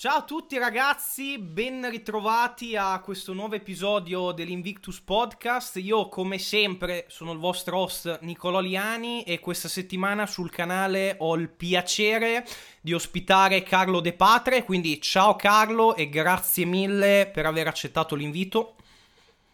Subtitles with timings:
[0.00, 5.76] Ciao a tutti ragazzi, ben ritrovati a questo nuovo episodio dell'Invictus Podcast.
[5.76, 11.36] Io come sempre sono il vostro host Nicolò Liani e questa settimana sul canale ho
[11.36, 12.46] il piacere
[12.80, 18.76] di ospitare Carlo De Patre, quindi ciao Carlo e grazie mille per aver accettato l'invito.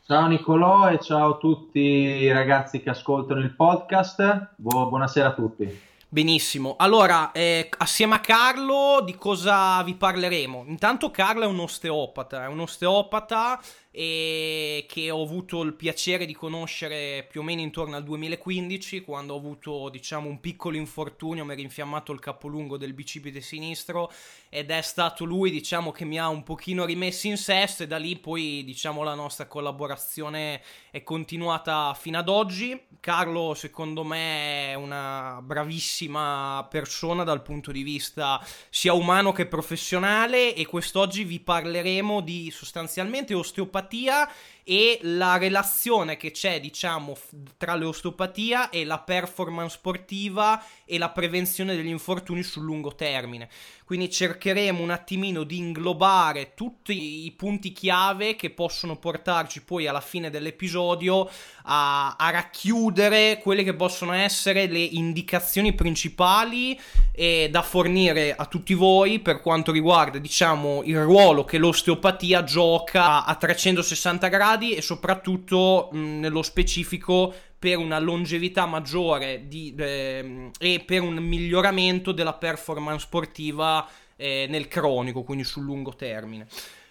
[0.06, 5.34] Ciao Nicolò e ciao a tutti i ragazzi che ascoltano il podcast, Bu- buonasera a
[5.34, 5.85] tutti.
[6.08, 10.64] Benissimo, allora eh, assieme a Carlo di cosa vi parleremo?
[10.68, 13.60] Intanto Carlo è un osteopata, è un osteopata
[13.98, 19.32] e che ho avuto il piacere di conoscere più o meno intorno al 2015 quando
[19.32, 24.12] ho avuto diciamo un piccolo infortunio mi è rinfiammato il capolungo del bicipite sinistro
[24.50, 27.96] ed è stato lui diciamo che mi ha un pochino rimesso in sesto e da
[27.96, 32.78] lì poi diciamo la nostra collaborazione è continuata fino ad oggi.
[33.00, 40.54] Carlo secondo me è una bravissima persona dal punto di vista sia umano che professionale
[40.54, 44.28] e quest'oggi vi parleremo di sostanzialmente osteopatia osteopatia
[44.68, 51.10] e la relazione che c'è, diciamo, f- tra l'osteopatia e la performance sportiva e la
[51.10, 53.48] prevenzione degli infortuni sul lungo termine.
[53.84, 60.00] Quindi cercheremo un attimino di inglobare tutti i punti chiave che possono portarci poi alla
[60.00, 61.30] fine dell'episodio
[61.62, 66.76] a, a racchiudere quelle che possono essere le indicazioni principali
[67.12, 73.24] eh, da fornire a tutti voi per quanto riguarda, diciamo, il ruolo che l'osteopatia gioca
[73.24, 80.82] a 360 gradi e soprattutto mh, nello specifico per una longevità maggiore di, eh, e
[80.84, 86.46] per un miglioramento della performance sportiva eh, nel cronico, quindi sul lungo termine.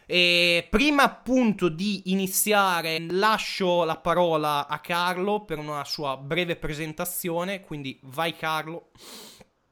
[0.07, 7.61] E prima appunto di iniziare lascio la parola a Carlo per una sua breve presentazione,
[7.61, 8.89] quindi vai Carlo.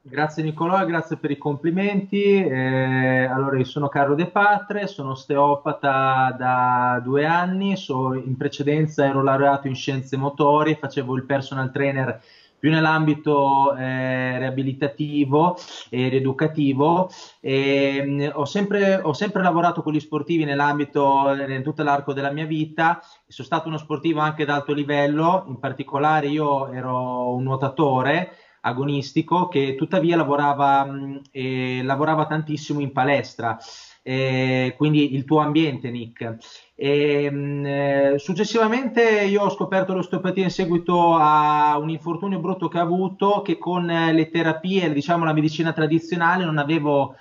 [0.06, 2.22] Grazie Nicolò, grazie per i complimenti.
[2.22, 9.06] Eh, allora, io sono Carlo De Patre, sono osteopata da due anni, so, in precedenza
[9.06, 12.22] ero laureato in scienze motorie, facevo il personal trainer
[12.60, 15.58] più nell'ambito eh, riabilitativo
[15.90, 17.10] e rieducativo.
[17.40, 22.32] E, mh, ho, sempre, ho, sempre, lavorato con gli sportivi nell'ambito, in tutto l'arco della
[22.32, 23.02] mia vita.
[23.26, 28.32] Sono stato uno sportivo anche ad alto livello, in particolare io ero un nuotatore
[28.66, 33.58] agonistico che tuttavia lavorava, mh, eh, lavorava tantissimo in palestra.
[34.06, 36.38] Eh, quindi il tuo ambiente, Nick.
[36.76, 42.80] E, mh, eh, successivamente io ho scoperto l'osteopatia in seguito a un infortunio brutto che
[42.80, 47.16] ho avuto che con le terapie, diciamo la medicina tradizionale non avevo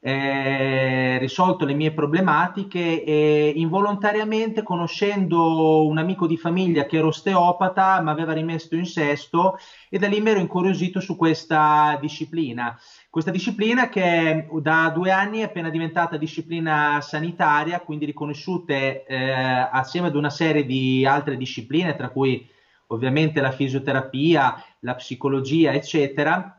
[0.00, 8.00] eh, risolto le mie problematiche e involontariamente conoscendo un amico di famiglia che era osteopata
[8.00, 9.58] mi aveva rimesso in sesto
[9.88, 12.78] e da lì mi ero incuriosito su questa disciplina.
[13.10, 19.32] Questa disciplina che da due anni è appena diventata disciplina sanitaria, quindi riconosciute eh,
[19.72, 22.48] assieme ad una serie di altre discipline, tra cui
[22.88, 26.57] ovviamente la fisioterapia, la psicologia, eccetera,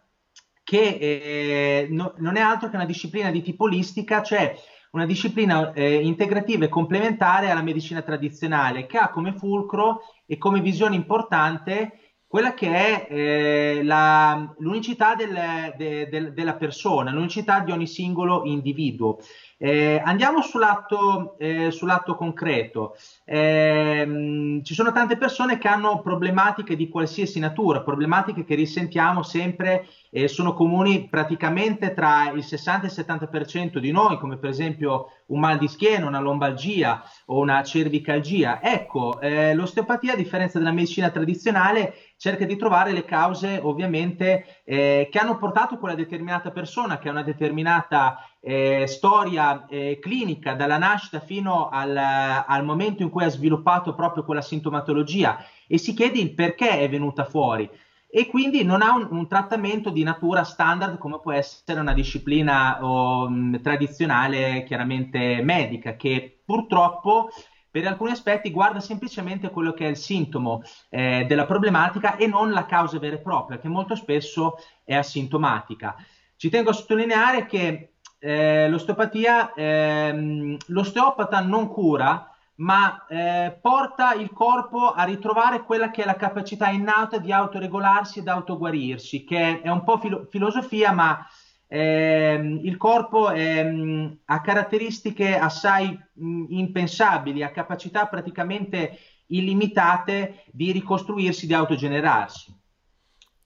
[0.70, 4.56] che eh, no, non è altro che una disciplina di tipo olistica, cioè
[4.92, 10.62] una disciplina eh, integrativa e complementare alla medicina tradizionale, che ha come fulcro e come
[10.62, 17.72] visione importante quella che è eh, la, l'unicità del, de, de, della persona, l'unicità di
[17.72, 19.18] ogni singolo individuo.
[19.62, 22.96] Eh, andiamo sull'atto, eh, sull'atto concreto.
[23.26, 29.86] Eh, ci sono tante persone che hanno problematiche di qualsiasi natura, problematiche che risentiamo sempre
[30.12, 35.08] e sono comuni praticamente tra il 60 e il 70% di noi, come per esempio
[35.28, 38.62] un mal di schiena, una lombalgia o una cervicalgia.
[38.64, 45.10] Ecco, eh, l'osteopatia, a differenza della medicina tradizionale, cerca di trovare le cause ovviamente eh,
[45.12, 50.78] che hanno portato quella determinata persona, che ha una determinata eh, storia eh, clinica dalla
[50.78, 56.20] nascita fino al, al momento in cui ha sviluppato proprio quella sintomatologia e si chiede
[56.20, 57.68] il perché è venuta fuori.
[58.12, 62.78] E quindi non ha un, un, trattamento di natura standard come può essere una disciplina
[62.86, 63.28] oh,
[63.64, 67.30] tradizionale, chiaramente medica, che purtroppo
[67.72, 72.52] per alcuni aspetti guarda semplicemente quello che è il sintomo eh, della problematica e non
[72.52, 75.96] la causa vera e propria, che molto spesso è asintomatica.
[76.36, 84.32] Ci tengo a sottolineare che eh, l'osteopatia, ehm, l'osteopata non cura, ma eh, porta il
[84.32, 89.70] corpo a ritrovare quella che è la capacità innata di autoregolarsi ed autoguarirsi, che è
[89.70, 91.26] un po' filo- filosofia, ma
[91.72, 101.46] eh, il corpo eh, ha caratteristiche assai mh, impensabili, ha capacità praticamente illimitate di ricostruirsi,
[101.46, 102.58] di autogenerarsi.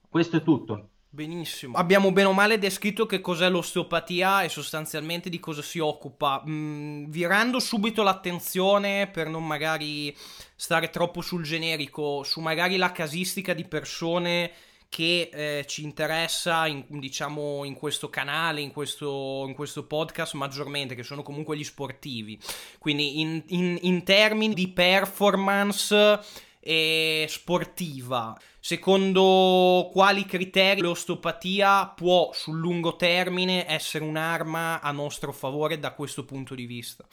[0.09, 0.87] Questo è tutto.
[1.09, 1.77] Benissimo.
[1.77, 6.41] Abbiamo bene o male descritto che cos'è l'osteopatia e sostanzialmente di cosa si occupa.
[6.47, 10.15] Mm, virando subito l'attenzione per non magari
[10.55, 14.51] stare troppo sul generico, su magari la casistica di persone
[14.93, 20.93] che eh, ci interessa in, diciamo in questo canale, in questo, in questo, podcast maggiormente,
[20.93, 22.39] che sono comunque gli sportivi.
[22.77, 26.19] Quindi in, in, in termini di performance
[26.59, 28.39] e sportiva.
[28.59, 36.23] Secondo quali criteri l'osteopatia può sul lungo termine essere un'arma a nostro favore da questo
[36.23, 37.03] punto di vista?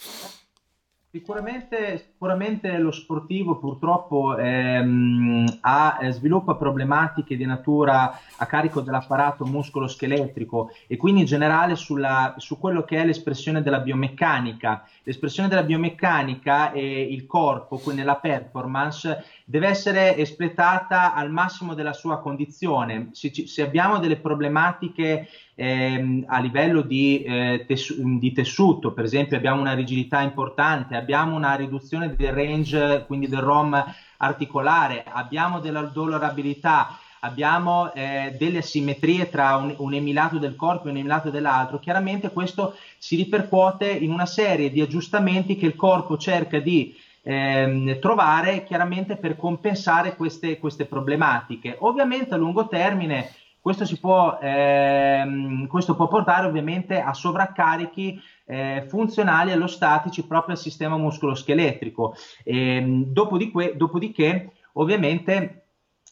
[1.12, 9.44] Sicuramente, sicuramente, lo sportivo purtroppo ehm, ha, eh, sviluppa problematiche di natura a carico dell'apparato
[9.44, 14.86] muscolo-scheletrico e quindi in generale sulla, su quello che è l'espressione della biomeccanica.
[15.10, 21.92] L'espressione della biomeccanica e il corpo, quindi la performance, deve essere espletata al massimo della
[21.92, 23.08] sua condizione.
[23.10, 25.26] Se, se abbiamo delle problematiche
[25.56, 31.34] ehm, a livello di, eh, tessu- di, tessuto, per esempio abbiamo una rigidità importante, abbiamo
[31.34, 33.84] una riduzione del range, quindi del ROM
[34.18, 40.90] articolare, abbiamo della dolorabilità, abbiamo eh, delle asimmetrie tra un, un, emilato del corpo e
[40.90, 46.16] un emilato dell'altro, chiaramente questo si ripercuote in una serie di aggiustamenti che il corpo
[46.16, 51.76] cerca di ehm, trovare chiaramente per compensare queste, queste problematiche.
[51.80, 59.52] Ovviamente a lungo termine questo, può, ehm, questo può, portare ovviamente a sovraccarichi eh, funzionali
[59.52, 62.14] allostatici proprio al sistema muscoloscheletrico.
[62.44, 65.59] Ehm, dopodiché, dopodiché, ovviamente,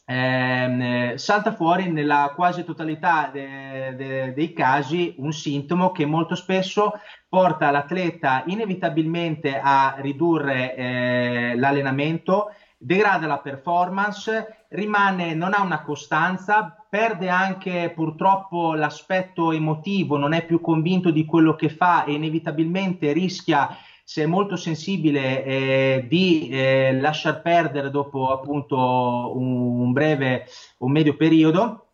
[0.09, 6.95] ehm, salta fuori nella quasi totalità de, de, dei casi un sintomo che molto spesso
[7.29, 16.87] porta l'atleta inevitabilmente a ridurre eh, l'allenamento, degrada la performance, rimane, non ha una costanza,
[16.89, 23.13] perde anche purtroppo l'aspetto emotivo, non è più convinto di quello che fa e inevitabilmente
[23.13, 23.69] rischia
[24.09, 30.47] se è molto sensibile eh, di eh, lasciar perdere dopo appunto un, breve
[30.79, 31.89] o medio periodo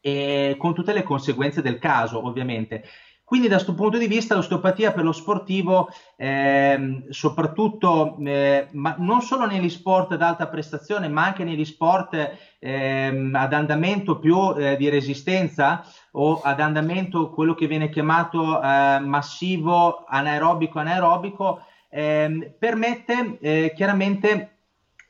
[0.00, 2.84] e con tutte le conseguenze del caso ovviamente.
[3.24, 9.20] Quindi da questo punto di vista l'osteopatia per lo sportivo, eh, soprattutto eh, ma non
[9.20, 12.14] solo negli sport ad alta prestazione, ma anche negli sport
[12.60, 18.98] eh, ad andamento più eh, di resistenza o ad andamento quello che viene chiamato eh,
[19.00, 24.56] massivo anaerobico anaerobico, ehm, permette eh, chiaramente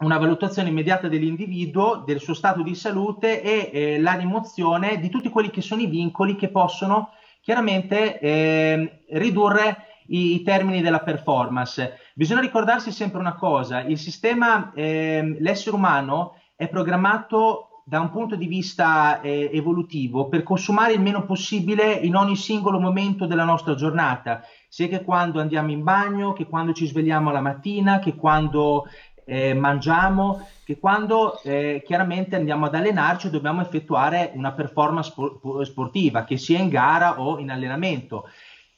[0.01, 5.51] una valutazione immediata dell'individuo, del suo stato di salute e la rimozione di tutti quelli
[5.51, 7.11] che sono i vincoli che possono
[7.43, 11.99] chiaramente eh, ridurre i, i, termini della performance.
[12.15, 18.37] Bisogna ricordarsi sempre una cosa, il sistema, eh, l'essere umano è programmato da un punto
[18.37, 23.75] di vista eh, evolutivo per consumare il meno possibile in ogni singolo momento della nostra
[23.75, 28.87] giornata, sia che quando andiamo in bagno, che quando ci svegliamo la mattina, che quando
[29.25, 35.13] eh, mangiamo, che quando eh, chiaramente andiamo ad allenarci dobbiamo effettuare una performance
[35.63, 38.29] sportiva, che sia in gara o in allenamento.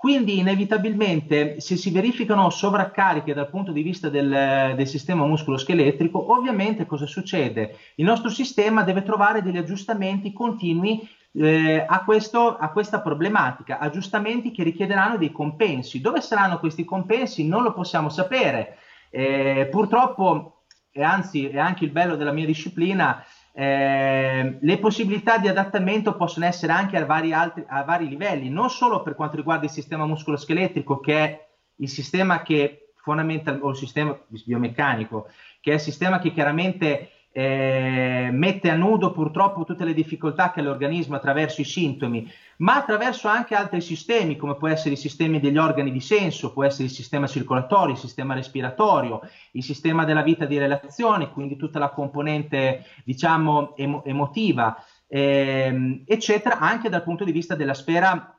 [0.02, 6.86] Quindi inevitabilmente se si verificano sovraccariche dal punto di vista del, del sistema muscoloscheletrico, ovviamente
[6.86, 7.76] cosa succede?
[7.94, 14.50] Il nostro sistema deve trovare degli aggiustamenti continui eh, a, questo, a, questa problematica, aggiustamenti
[14.50, 16.00] che richiederanno dei compensi.
[16.00, 17.46] Dove saranno questi compensi?
[17.46, 18.78] Non lo possiamo sapere.
[19.08, 23.24] Eh, purtroppo, e anzi è anche il bello della mia disciplina,
[23.54, 28.70] eh, le possibilità di adattamento possono essere anche a vari, altri, a vari livelli, non
[28.70, 33.76] solo per quanto riguarda il sistema muscoloscheletrico, che è il sistema che fondamentalmente, o il
[33.76, 35.28] sistema biomeccanico,
[35.60, 40.60] che è il sistema che chiaramente eh, mette a nudo purtroppo tutte le difficoltà che
[40.60, 45.56] l'organismo attraverso i sintomi, ma attraverso anche altri sistemi, come può essere i sistemi degli
[45.56, 49.20] organi di senso, può essere il sistema circolatorio, il sistema respiratorio,
[49.52, 54.76] il sistema della vita di relazione, quindi tutta la componente, diciamo, emo- emotiva,
[55.08, 58.38] ehm, eccetera, anche dal punto di vista della sfera,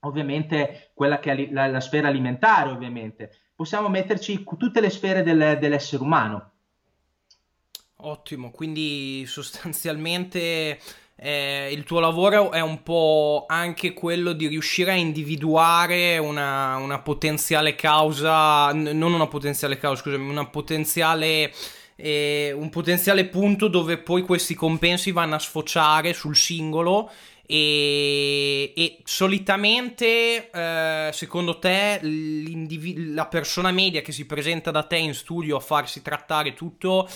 [0.00, 3.30] ovviamente, quella che è la, la sfera alimentare, ovviamente.
[3.54, 6.51] Possiamo metterci tutte le sfere del, dell'essere umano.
[8.04, 10.76] Ottimo, quindi sostanzialmente
[11.14, 16.98] eh, il tuo lavoro è un po' anche quello di riuscire a individuare una, una
[16.98, 21.52] potenziale causa, n- non una potenziale causa, scusami, una potenziale,
[21.94, 27.08] eh, un potenziale punto dove poi questi compensi vanno a sfociare sul singolo
[27.46, 35.14] e, e solitamente, eh, secondo te, la persona media che si presenta da te in
[35.14, 37.08] studio a farsi trattare tutto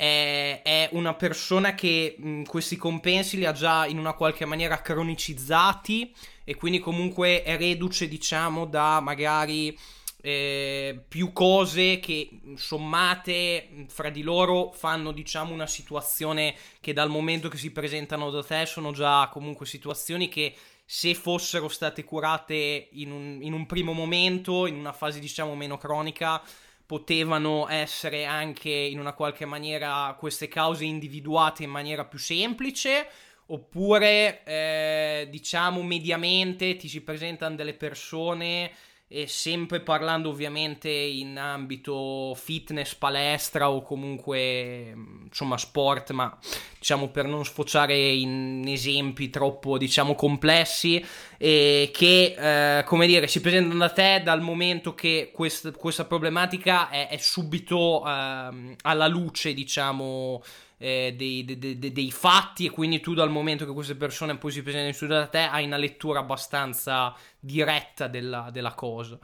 [0.00, 4.80] è, è una persona che mh, questi compensi li ha già in una qualche maniera
[4.80, 6.10] cronicizzati
[6.42, 9.78] e quindi comunque è reduce, diciamo, da magari
[10.22, 17.48] eh, più cose che sommate fra di loro fanno, diciamo, una situazione che dal momento
[17.50, 23.12] che si presentano da te sono già comunque situazioni che se fossero state curate in
[23.12, 26.42] un, in un primo momento, in una fase, diciamo, meno cronica,
[26.90, 33.06] potevano essere anche in una qualche maniera queste cause individuate in maniera più semplice
[33.46, 38.72] oppure eh, diciamo mediamente ti si presentano delle persone
[39.12, 46.38] e sempre parlando ovviamente in ambito fitness, palestra o comunque insomma sport, ma
[46.78, 51.04] diciamo per non sfociare in esempi troppo diciamo complessi
[51.38, 52.36] e che
[52.78, 57.16] eh, come dire si presentano da te dal momento che quest- questa problematica è, è
[57.16, 60.40] subito eh, alla luce diciamo
[60.82, 64.50] eh, dei, dei, dei, dei, fatti e quindi tu dal momento che queste persone poi
[64.50, 69.18] si presentano in studio da te hai una lettura abbastanza diretta della, della cosa.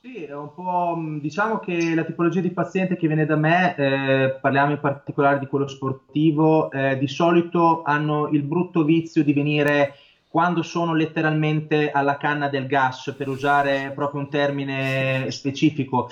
[0.00, 3.76] Sì, è un po', mm, diciamo che la tipologia di paziente che viene da me,
[3.76, 9.32] eh, parliamo in particolare di quello sportivo, eh, di solito hanno il brutto vizio di
[9.32, 9.94] venire
[10.28, 16.08] quando sono letteralmente alla canna del gas, per usare proprio un termine specifico.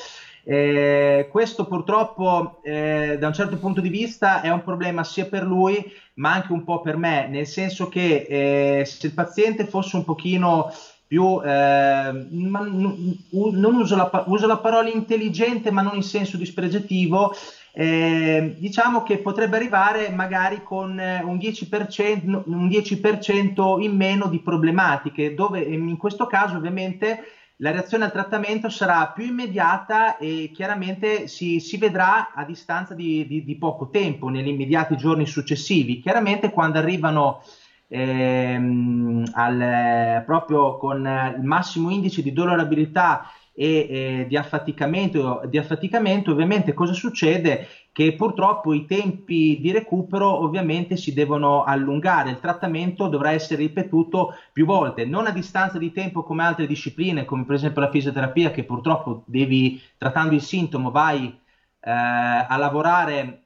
[0.48, 5.42] Eh, questo purtroppo eh, da un certo punto di vista è un problema sia per
[5.42, 5.84] lui
[6.14, 10.04] ma anche un po' per me, nel senso che eh, se il paziente fosse un
[10.04, 10.72] pochino
[11.04, 17.34] più, eh, non uso la, uso la, parola intelligente ma non in senso dispregiativo,
[17.72, 25.34] eh, diciamo che potrebbe arrivare magari con un 10%, un 10% in meno di problematiche,
[25.34, 27.24] dove in questo caso ovviamente
[27.58, 33.26] la reazione al trattamento sarà più immediata e chiaramente si, si vedrà a distanza di,
[33.26, 36.00] di, di, poco tempo, negli immediati giorni successivi.
[36.00, 37.42] Chiaramente quando arrivano
[37.88, 40.98] ehm, al, proprio con
[41.36, 47.66] il massimo indice di dolorabilità e eh, di, affaticamento, di affaticamento, ovviamente cosa succede?
[47.90, 54.34] Che purtroppo i tempi di recupero ovviamente si devono allungare, il trattamento dovrà essere ripetuto
[54.52, 58.50] più volte, non a distanza di tempo come altre discipline, come per esempio la fisioterapia,
[58.50, 63.44] che purtroppo devi, trattando il sintomo, vai eh, a, lavorare,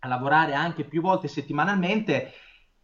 [0.00, 2.32] a lavorare anche più volte settimanalmente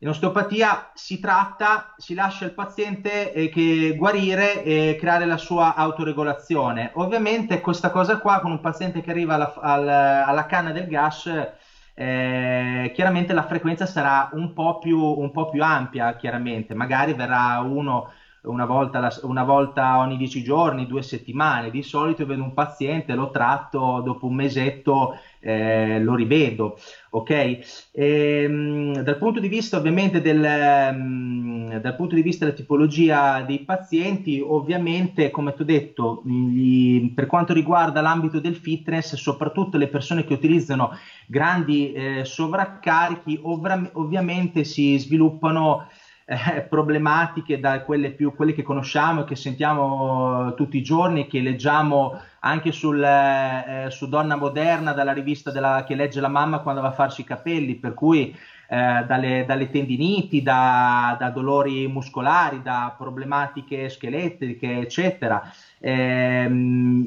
[0.02, 6.90] in osteopatia si tratta, si lascia il paziente eh, guarire e creare la sua autoregolazione.
[6.94, 11.30] Ovviamente questa cosa qua con un paziente che arriva alla, alla, alla canna del gas,
[11.94, 16.74] eh, chiaramente la frequenza sarà un po, più, un po' più ampia, chiaramente.
[16.74, 18.10] Magari verrà uno
[18.42, 21.70] una volta, una volta, ogni dieci giorni, due settimane.
[21.70, 26.78] Di solito vedo un paziente, lo tratto, dopo un mesetto eh, lo rivedo.
[27.10, 27.30] Ok?
[27.30, 27.60] E,
[27.92, 33.60] ehm, dal punto di vista ovviamente del, um, dal punto di vista della tipologia dei
[33.60, 39.88] pazienti, ovviamente, come ti ho detto, gli, per quanto riguarda l'ambito del fitness, soprattutto le
[39.88, 40.90] persone che utilizzano
[41.26, 45.86] grandi eh, sovraccarichi, ovra, ovviamente si sviluppano
[46.24, 51.40] eh, problematiche da quelle, più, quelle che conosciamo e che sentiamo tutti i giorni, che
[51.40, 56.80] leggiamo anche sul, eh, su Donna Moderna, dalla rivista della, che legge la mamma quando
[56.80, 58.34] va a farsi i capelli, per cui
[58.72, 65.42] eh, dalle, dalle, tendiniti, da, da, dolori muscolari, da problematiche scheletriche, eccetera.
[65.78, 66.48] Eh,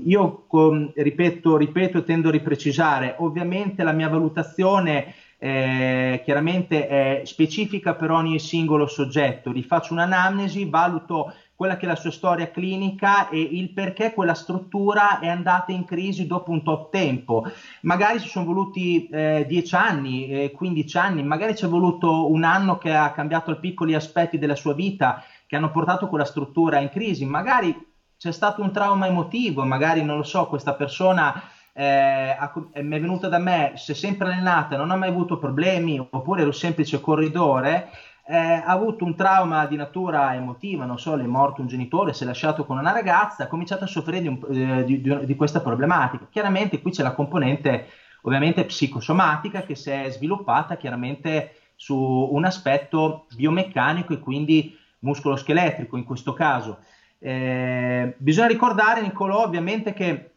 [0.06, 7.94] io com, ripeto, ripeto, tendo a riprecisare, ovviamente la mia valutazione eh, chiaramente è specifica
[7.94, 13.30] per ogni singolo soggetto, gli faccio un'anamnesi, valuto quella che è la sua storia clinica
[13.30, 17.44] e il perché quella struttura è andata in crisi dopo un tot tempo.
[17.82, 22.44] Magari ci sono voluti eh, 10 anni, eh, 15 anni, magari ci è voluto un
[22.44, 26.90] anno che ha cambiato piccoli aspetti della sua vita che hanno portato quella struttura in
[26.90, 31.40] crisi, magari c'è stato un trauma emotivo, magari non lo so, questa persona
[31.78, 32.38] eh,
[32.82, 36.42] mi è venuta da me, si è sempre allenata, non ha mai avuto problemi, oppure
[36.42, 37.90] ero semplice corridore,
[38.28, 42.14] eh, ha avuto un trauma di natura emotiva, non so, le è morto un genitore,
[42.14, 45.36] si è lasciato con una ragazza, ha cominciato a soffrire di, un, eh, di, di,
[45.36, 46.28] questa problematica.
[46.30, 47.88] Chiaramente qui c'è la componente
[48.22, 56.06] ovviamente psicosomatica che si è sviluppata chiaramente su un aspetto biomeccanico e quindi muscoloscheletrico in
[56.06, 56.80] questo caso.
[57.20, 60.35] Eh, bisogna ricordare, Nicolò, ovviamente che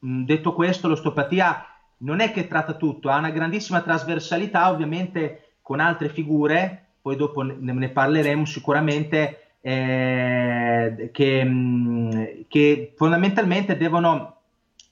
[0.00, 1.64] detto questo, l'osteopatia
[1.98, 7.42] non è che tratta tutto, ha una grandissima trasversalità ovviamente con altre figure, poi dopo
[7.42, 14.36] ne, ne parleremo sicuramente, eh, che, mm, che, fondamentalmente devono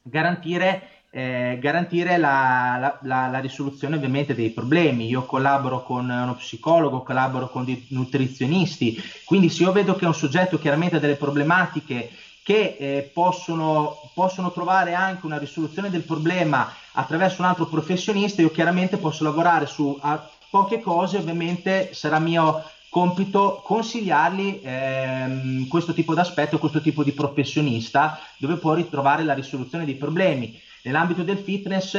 [0.03, 5.07] garantire eh, garantire la, la, la, la, risoluzione ovviamente dei problemi.
[5.07, 10.15] Io collaboro con uno psicologo, collaboro con dei nutrizionisti, quindi se io vedo che un
[10.15, 12.11] soggetto chiaramente ha delle problematiche
[12.49, 18.51] che eh, possono, possono trovare anche una risoluzione del problema attraverso un altro professionista, io
[18.51, 20.01] chiaramente posso lavorare su
[20.49, 27.13] poche cose, ovviamente sarà mio compito consigliargli ehm, questo tipo di aspetto, questo tipo di
[27.13, 30.59] professionista dove può ritrovare la risoluzione dei problemi.
[30.85, 31.99] Nell'ambito del fitness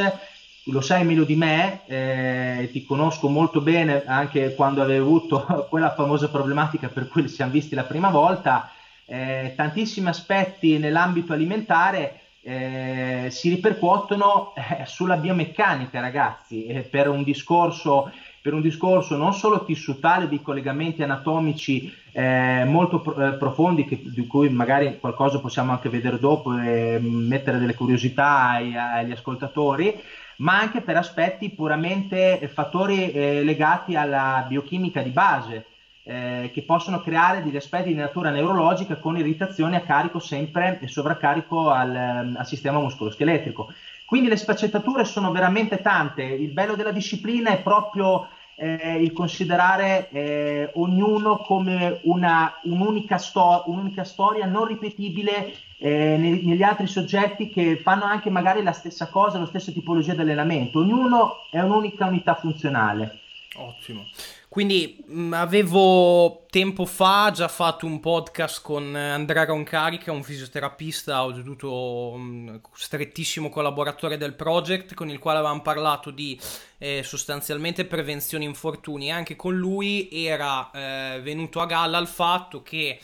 [0.63, 5.93] lo sai meglio di me, eh, ti conosco molto bene anche quando avevi avuto quella
[5.93, 8.71] famosa problematica per cui ci siamo visti la prima volta,
[9.09, 18.11] eh, tantissimi aspetti nell'ambito alimentare eh, si ripercuotono eh, sulla biomeccanica ragazzi, per un discorso
[18.41, 24.01] per un discorso non solo tissutale di collegamenti anatomici eh, molto pro- eh, profondi, che,
[24.01, 29.93] di cui magari qualcosa possiamo anche vedere dopo e mettere delle curiosità ai, agli ascoltatori,
[30.37, 35.65] ma anche per aspetti puramente eh, fattori eh, legati alla biochimica di base.
[36.11, 40.87] Eh, che possono creare degli aspetti di natura neurologica con irritazioni a carico sempre e
[40.87, 41.95] sovraccarico al,
[42.35, 43.71] al sistema muscoloscheletrico.
[44.07, 46.23] Quindi le sfaccettature sono veramente tante.
[46.23, 53.65] Il bello della disciplina è proprio eh, il considerare eh, ognuno come una, un'unica, sto-
[53.67, 59.37] un'unica, storia non ripetibile eh, negli altri soggetti che fanno anche magari la stessa cosa,
[59.37, 60.79] la stessa tipologia di allenamento.
[60.79, 63.19] Ognuno è un'unica unità funzionale.
[63.57, 64.07] Ottimo.
[64.49, 71.23] Quindi mh, mm, avevo tempo fa già fatto un podcast con Andrea Roncarica, un fisioterapista,
[71.23, 76.39] oltretutto un mm, strettissimo collaboratore del project, con il quale avevamo parlato di
[76.79, 79.11] eh, sostanzialmente prevenzione infortuni.
[79.11, 82.99] Anche con lui era eh, venuto a galla il fatto che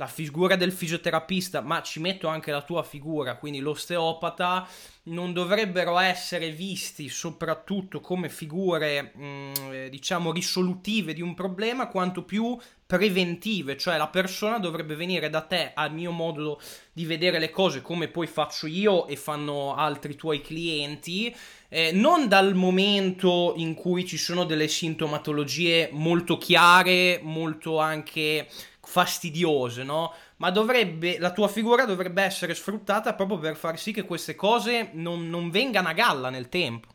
[0.00, 4.66] la figura del fisioterapista, ma ci metto anche la tua figura, quindi l'osteopata,
[5.10, 11.88] non dovrebbero essere visti soprattutto come figure, mh, mm, eh, diciamo, risolutive di un problema,
[11.88, 16.60] quanto più preventive, cioè la persona dovrebbe venire da te al mio modo
[16.92, 21.32] di vedere le cose come poi faccio io e fanno altri tuoi clienti,
[21.68, 28.48] eh, non dal momento in cui ci sono delle sintomatologie molto chiare, molto anche
[28.80, 30.12] fastidiose, no?
[30.40, 34.88] Ma dovrebbe, la tua figura dovrebbe essere sfruttata proprio per far sì che queste cose
[34.94, 36.88] non, non vengano a galla nel tempo.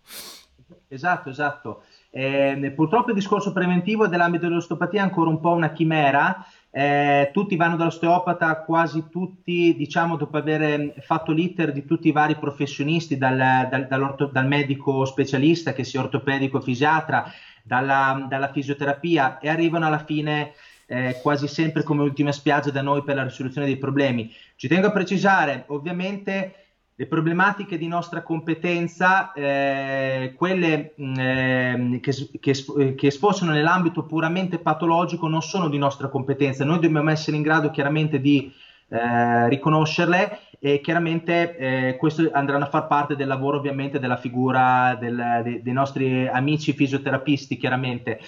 [0.87, 1.83] Esatto, esatto.
[2.09, 6.43] Eh, purtroppo il discorso preventivo dell'ambito dell'osteopatia è ancora un po' una chimera.
[6.71, 12.37] Eh, tutti vanno dall'osteopata, quasi tutti, diciamo, dopo aver fatto l'iter di tutti i vari
[12.37, 13.37] professionisti, dal,
[13.69, 17.31] dal, dal medico specialista, che sia ortopedico, fisiatra,
[17.61, 20.53] dalla, dalla fisioterapia, e arrivano alla fine
[20.85, 24.31] eh, quasi sempre come ultima spiaggia da noi per la risoluzione dei problemi.
[24.55, 26.53] Ci tengo a precisare, ovviamente,
[26.97, 34.59] le problematiche di nostra competenza, eh, quelle mh, eh, che, che, che sfociano nell'ambito puramente
[34.59, 36.63] patologico, non sono di nostra competenza.
[36.63, 38.49] Noi dobbiamo essere in grado chiaramente di
[38.87, 44.95] eh, riconoscerle e chiaramente eh, questo andranno a far parte del lavoro ovviamente della figura
[44.99, 48.19] del, de, dei nostri amici fisioterapisti chiaramente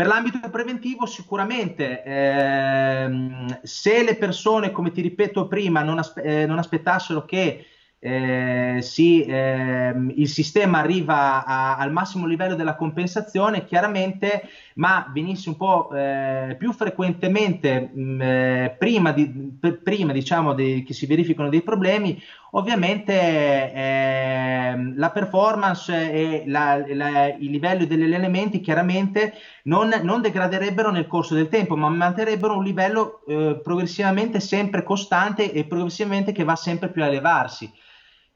[0.00, 6.46] per l'ambito preventivo sicuramente ehm, se le persone, come ti ripeto prima, non, aspe- eh,
[6.46, 7.66] non aspettassero che
[7.98, 15.50] eh, si, eh, il sistema arriva a, al massimo livello della compensazione, chiaramente, ma venisse
[15.50, 19.30] un po' eh, più frequentemente mh, mm, eh, prima, di,
[19.82, 22.18] prima diciamo, di, che si verificano dei problemi,
[22.52, 29.34] ovviamente ehm, la performance e la, la, i livelli degli elementi chiaramente
[29.64, 35.52] non, non, degraderebbero nel corso del tempo, ma manterrebbero un livello eh, progressivamente sempre costante
[35.52, 37.72] e progressivamente che va sempre più a elevarsi.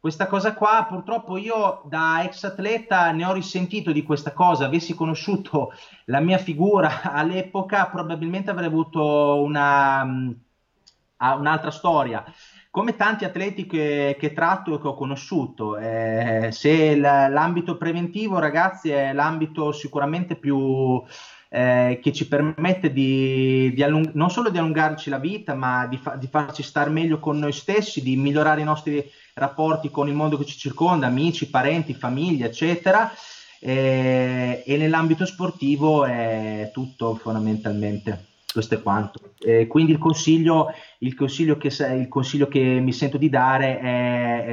[0.05, 4.95] Questa cosa qua, purtroppo io da ex atleta ne ho risentito di questa cosa, avessi
[4.95, 5.73] conosciuto
[6.07, 10.31] la mia figura all'epoca probabilmente avrei avuto una, mm,
[11.17, 12.23] un'altra storia.
[12.75, 18.91] Come tanti atleti che, che tratto e che ho conosciuto, eh, se l'ambito preventivo, ragazzi,
[18.91, 21.01] è l'ambito sicuramente più,
[21.51, 25.99] eh, che ci permette di, di allung- non solo di allungarci la vita, ma di,
[25.99, 30.15] fa- di, farci stare meglio con noi stessi, di migliorare i nostri rapporti con il
[30.15, 33.09] mondo che ci circonda, amici, parenti, famiglia, eccetera.
[33.61, 38.34] E, e nell'ambito sportivo è tutto fondamentalmente.
[38.55, 39.19] Questo è quanto.
[39.41, 44.45] E quindi il consiglio, il consiglio, che, il consiglio che mi sento di dare è,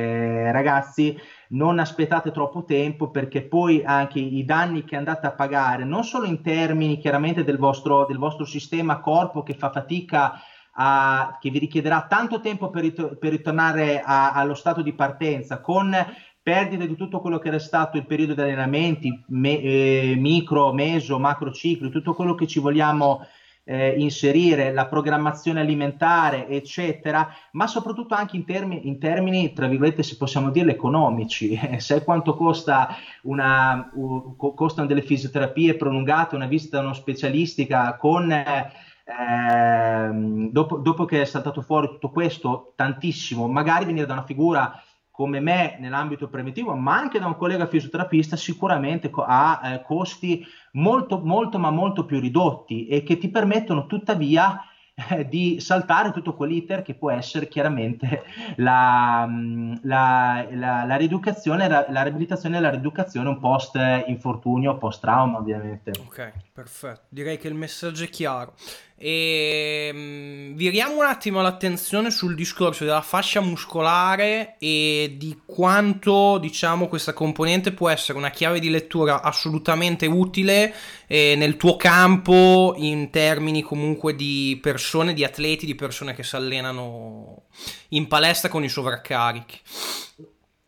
[0.47, 1.15] è ragazzi,
[1.49, 6.25] non aspettate troppo tempo perché poi anche i danni che andate a pagare, non solo
[6.25, 10.33] in termini chiaramente del vostro, del vostro sistema corpo che fa fatica
[10.73, 15.61] a, che vi richiederà tanto tempo per, rit- per ritornare a, allo stato di partenza,
[15.61, 15.95] con
[16.41, 21.19] perdita di tutto quello che era stato il periodo di allenamenti, me, eh, micro, meso,
[21.19, 23.23] macro cicli, tutto quello che ci vogliamo
[23.71, 30.03] eh, inserire, la programmazione alimentare, eccetera, ma soprattutto anche in, termini, in termini tra virgolette,
[30.03, 31.57] se possiamo dire, economici.
[31.79, 32.89] Sai quanto costa
[33.23, 38.29] una, uh, costano delle fisioterapie prolungate, una visita uno specialistica con...
[38.29, 40.09] Eh,
[40.51, 44.81] dopo, dopo, che è saltato fuori tutto questo, tantissimo, magari venire da una figura
[45.21, 51.19] come me nell'ambito preventivo, ma anche da un collega fisioterapista, sicuramente ha eh, costi molto,
[51.19, 54.65] molto, ma molto più ridotti e che ti permettono tuttavia
[55.11, 58.23] eh, di saltare tutto quell'iter che può essere chiaramente
[58.57, 64.79] la, mm, la, la, la rieducazione, la, la, riabilitazione e la rieducazione un post infortunio,
[64.79, 65.91] post trauma ovviamente.
[66.03, 68.55] Ok, perfetto, direi che il messaggio è chiaro.
[69.03, 76.87] E um, viriamo un attimo l'attenzione sul discorso della fascia muscolare e di quanto diciamo
[76.87, 80.71] questa componente può essere una chiave di lettura assolutamente utile
[81.07, 86.35] eh, nel tuo campo in termini comunque di persone, di atleti, di persone che si
[86.35, 87.45] allenano
[87.89, 89.59] in palestra con i sovraccarichi.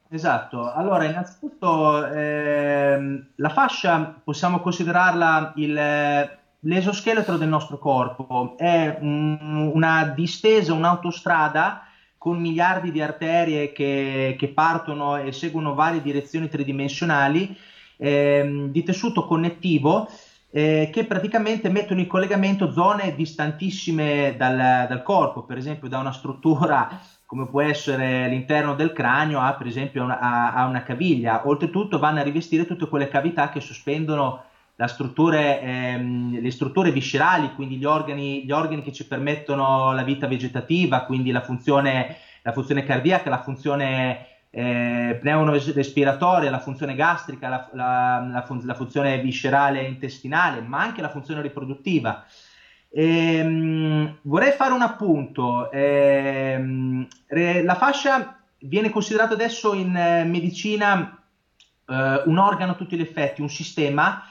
[0.09, 9.71] Esatto, allora innanzitutto ehm, la fascia possiamo considerarla il L'esoscheletro del nostro corpo è un,
[9.73, 11.86] una distesa, un'autostrada
[12.17, 17.54] con miliardi di arterie che, che partono e seguono varie direzioni tridimensionali
[17.97, 20.08] eh, di tessuto connettivo
[20.52, 26.13] eh, che praticamente mettono in collegamento zone distantissime dal, dal, corpo, per esempio da una
[26.13, 31.45] struttura come può essere l'interno del cranio a per esempio una, a, a una caviglia.
[31.45, 34.43] Oltretutto vanno a rivestire tutte quelle cavità che sospendono
[34.88, 40.27] strutture, ehm, le strutture viscerali, quindi gli organi, gli organi, che ci permettono la vita
[40.27, 47.69] vegetativa, quindi la funzione, la funzione cardiaca, la funzione eh, pneumo-respiratoria, la funzione gastrica, la,
[47.73, 52.23] la, la, fun- la, funzione viscerale intestinale, ma anche la funzione riproduttiva.
[52.89, 55.71] Ehm, vorrei fare un appunto.
[55.71, 61.19] Ehm, la fascia viene considerata adesso in eh, medicina
[61.88, 64.23] eh, un organo a tutti gli effetti, un sistema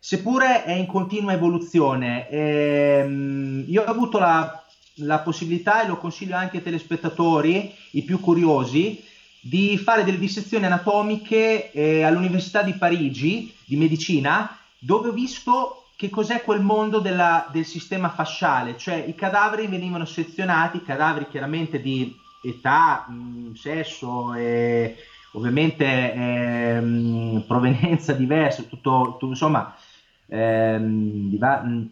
[0.00, 2.28] seppure è in continua evoluzione.
[2.30, 4.64] Ehm, io ho avuto la,
[4.96, 9.04] la, possibilità, e lo consiglio anche ai telespettatori, i più curiosi,
[9.42, 16.08] di fare delle dissezioni anatomiche eh, all'Università di Parigi di medicina, dove ho visto che
[16.08, 22.16] cos'è quel mondo della, del sistema fasciale, cioè i cadaveri venivano sezionati, cadaveri chiaramente di
[22.42, 24.96] età, mh, sesso e
[25.32, 29.74] ovviamente ehm, provenienza diversa, tutto, tutto insomma
[30.30, 31.82] ehm, di, mm,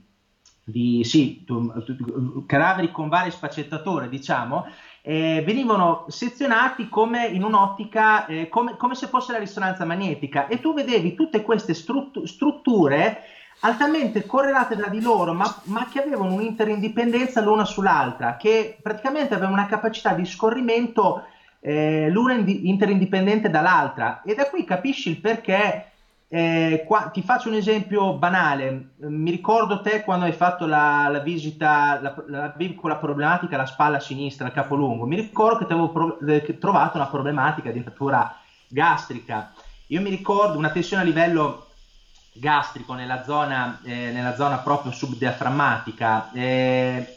[0.64, 1.44] di sì,
[2.46, 4.66] cadaveri con varie sfaccettature, diciamo,
[5.02, 10.60] eh, venivano sezionati come in un'ottica, eh, come, come, se fosse la risonanza magnetica e
[10.60, 13.22] tu vedevi tutte queste struttu- strutture
[13.60, 19.54] altamente correlate tra di loro, ma, ma, che avevano un'interindipendenza l'una sull'altra, che praticamente avevano
[19.54, 21.22] una capacità di scorrimento
[21.60, 24.20] eh, l'una interindipendente dall'altra.
[24.22, 25.87] E da qui capisci il perché
[26.30, 28.90] eh, qua, ti faccio un esempio banale.
[28.98, 33.64] Mi ricordo te quando hai fatto la, la visita la, la, con la problematica alla
[33.64, 35.06] spalla sinistra, al capo lungo.
[35.06, 38.36] Mi ricordo che ti avevo pro, eh, trovato una problematica di natura
[38.68, 39.54] gastrica.
[39.86, 41.68] Io mi ricordo una tensione a livello
[42.34, 46.30] gastrico nella zona, eh, nella zona proprio subdiaframmatica.
[46.32, 47.16] Eh,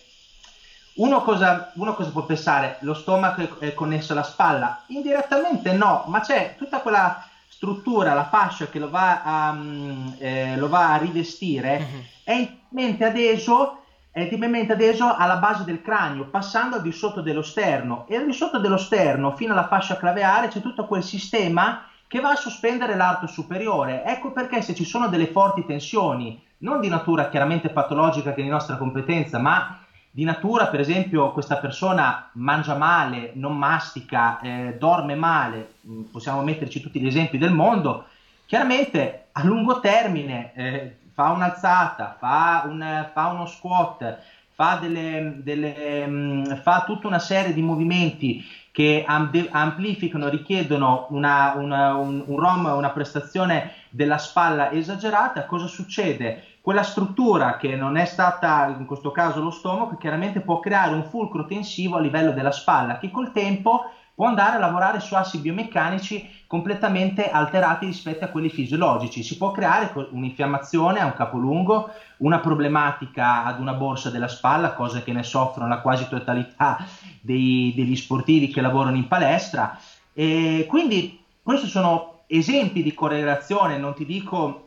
[0.94, 2.78] uno cosa, uno cosa, può pensare?
[2.82, 4.84] Lo stomaco è connesso alla spalla?
[4.88, 7.26] Indirettamente no, ma c'è tutta quella
[7.62, 12.02] struttura, la fascia che lo va a, mm, eh, lo va a rivestire, uh-huh.
[12.24, 17.44] è intimamente adeso, è intimamente adeso alla base del cranio, passando al di sotto dello
[17.44, 18.08] sterno.
[18.10, 22.20] E al di sotto dello sterno, fino alla fascia claveare, c'è tutto quel sistema che
[22.20, 24.04] va a sospendere l'arto superiore.
[24.06, 28.44] Ecco perché se ci sono delle forti tensioni, non di natura chiaramente patologica che è
[28.44, 29.81] di nostra competenza, ma
[30.14, 36.44] di natura, per esempio, questa persona mangia male, non mastica, eh, dorme male, mm, possiamo
[36.44, 38.06] metterci tutti gli esempi del mondo,
[38.46, 44.18] chiaramente a lungo termine eh, fa un'alzata, fa, un, fa uno squat,
[44.54, 51.96] fa, delle, delle, um, fa, tutta una serie di movimenti che amplificano, richiedono una, una,
[51.96, 56.51] un, un ROM, una prestazione della spalla esagerata, cosa succede?
[56.62, 61.04] Quella struttura che non è stata in questo caso lo stomaco chiaramente può creare un
[61.04, 63.82] fulcro tensivo a livello della spalla che col tempo
[64.14, 69.24] può andare a lavorare su assi biomeccanici completamente alterati rispetto a quelli fisiologici.
[69.24, 75.02] Si può creare un'infiammazione a un capolungo, una problematica ad una borsa della spalla, cosa
[75.02, 76.78] che ne soffrono la quasi totalità
[77.20, 79.72] dei, degli sportivi che lavorano in palestra.
[80.14, 84.66] E quindi questi sono esempi di correlazione, non ti dico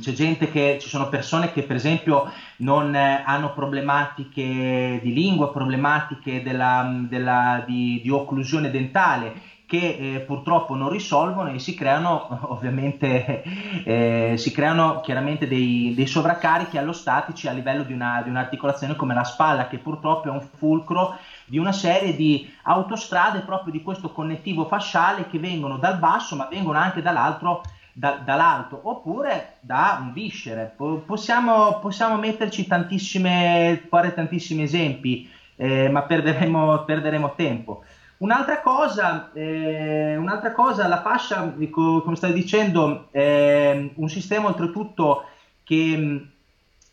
[0.00, 5.50] c'è gente che ci sono persone che per esempio non eh, hanno problematiche di lingua,
[5.50, 12.38] problematiche della, della, di, di, occlusione dentale che eh, purtroppo non risolvono e si creano
[12.48, 13.42] ovviamente
[13.84, 19.12] eh, si creano chiaramente dei, dei, sovraccarichi allostatici a livello di, una, di un'articolazione come
[19.12, 24.10] la spalla che purtroppo è un fulcro di una serie di autostrade proprio di questo
[24.10, 27.62] connettivo fasciale che vengono dal basso ma vengono anche dall'altro
[27.98, 30.74] da, dall'alto oppure da un viscere.
[30.76, 37.82] Possiamo, possiamo metterci tantissime fare tantissimi esempi eh, ma perderemo, perderemo tempo.
[38.18, 45.24] Un'altra cosa, eh, un'altra cosa, la fascia, come stai dicendo, è un sistema oltretutto
[45.62, 46.26] che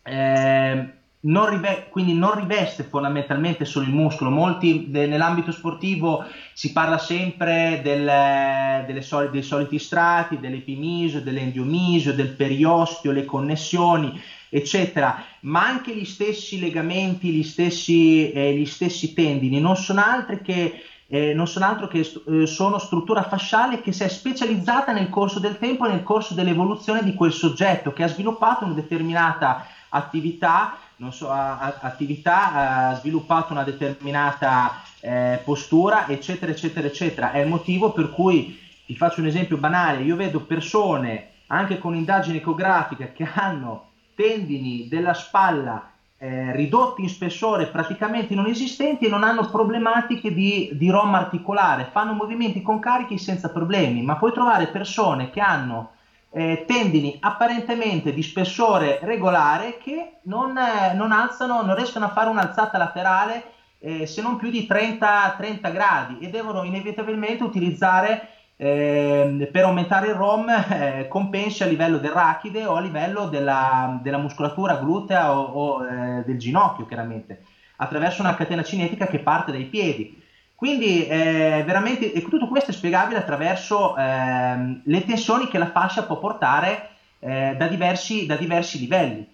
[0.04, 0.94] eh,
[1.26, 4.30] non, rive- quindi non riveste fondamentalmente solo il muscolo.
[4.30, 12.36] Molti de- nell'ambito sportivo si parla sempre del, soli- dei soliti strati, dell'epimisio, dell'endiomisio, del
[12.36, 19.60] periostio, le connessioni eccetera, ma anche gli stessi legamenti, gli stessi, eh, gli stessi tendini
[19.60, 20.72] non sono altri che
[21.08, 25.40] eh, non sono altro che eh, sono struttura fasciale che si è specializzata nel corso
[25.40, 29.58] del tempo e nel corso dell'evoluzione di quel soggetto che ha sviluppato una determinata
[29.90, 30.72] attività,
[31.12, 37.32] so, a, a, attività ha sviluppato una determinata eh, postura, eccetera, eccetera, eccetera.
[37.32, 41.96] È il motivo per cui, ti faccio un esempio banale, io vedo persone anche con
[41.96, 49.10] indagini ecografiche che hanno tendini della spalla eh, ridotti in spessore praticamente non esistenti e
[49.10, 54.32] non hanno problematiche di, di ROM articolare, fanno movimenti con carichi senza problemi, ma puoi
[54.32, 55.92] trovare persone che hanno
[56.34, 62.30] eh, tendini apparentemente di spessore regolare che non, eh, non, alzano, non riescono a fare
[62.30, 63.44] un'alzata laterale
[63.80, 70.08] eh, se non più di 30, 30 gradi e devono inevitabilmente utilizzare eh, per aumentare
[70.08, 75.38] il ROM eh, compensi a livello del rachide o a livello della, della muscolatura glutea
[75.38, 77.44] o, o eh, del ginocchio, chiaramente,
[77.78, 80.22] attraverso una catena cinetica che parte dai piedi.
[80.64, 86.18] Quindi eh, veramente tutto questo è spiegabile attraverso ehm, le tensioni che la fascia può
[86.20, 89.28] portare eh, da diversi, da, diversi, livelli.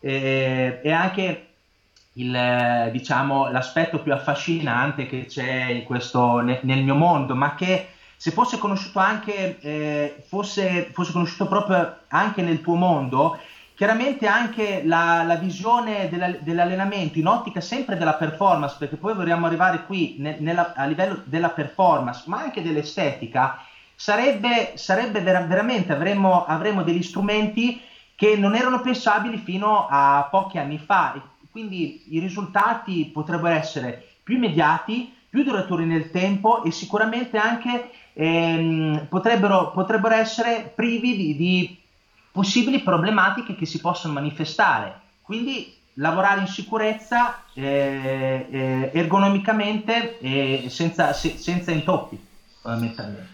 [0.00, 1.48] e anche
[2.14, 8.30] il, diciamo, l'aspetto più affascinante che c'è questo, nel, nel mio mondo, ma che se
[8.30, 13.38] fosse conosciuto anche, eh, fosse, fosse conosciuto proprio anche nel tuo mondo,
[13.80, 19.46] chiaramente anche la, la visione della, dell'allenamento in ottica sempre della performance, perché poi vorremmo
[19.46, 23.64] arrivare qui ne, nella, a livello della performance, ma anche dell'estetica,
[23.94, 27.80] sarebbe, sarebbe vera, veramente, avremmo, avremmo degli strumenti
[28.14, 31.14] che non erano pensabili fino a pochi anni fa.
[31.50, 39.06] Quindi i risultati potrebbero essere più immediati, più duraturi nel tempo e sicuramente anche ehm,
[39.08, 41.79] potrebbero, potrebbero, essere privi di, di,
[42.32, 45.00] possibili problematiche che si possono manifestare.
[45.22, 52.28] Quindi lavorare in sicurezza eh, eh, ergonomicamente e senza, se, senza intoppi.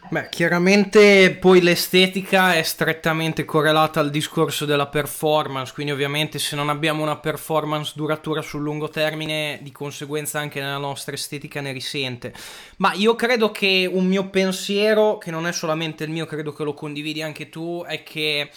[0.08, 6.68] Beh, chiaramente poi l'estetica è strettamente correlata al discorso della performance, quindi ovviamente se non
[6.68, 12.32] abbiamo una performance duratura sul lungo termine, di conseguenza anche nella nostra estetica ne risente.
[12.76, 16.62] Ma io credo che un mio pensiero, che non è solamente il mio, credo che
[16.62, 18.50] lo condividi anche tu, è che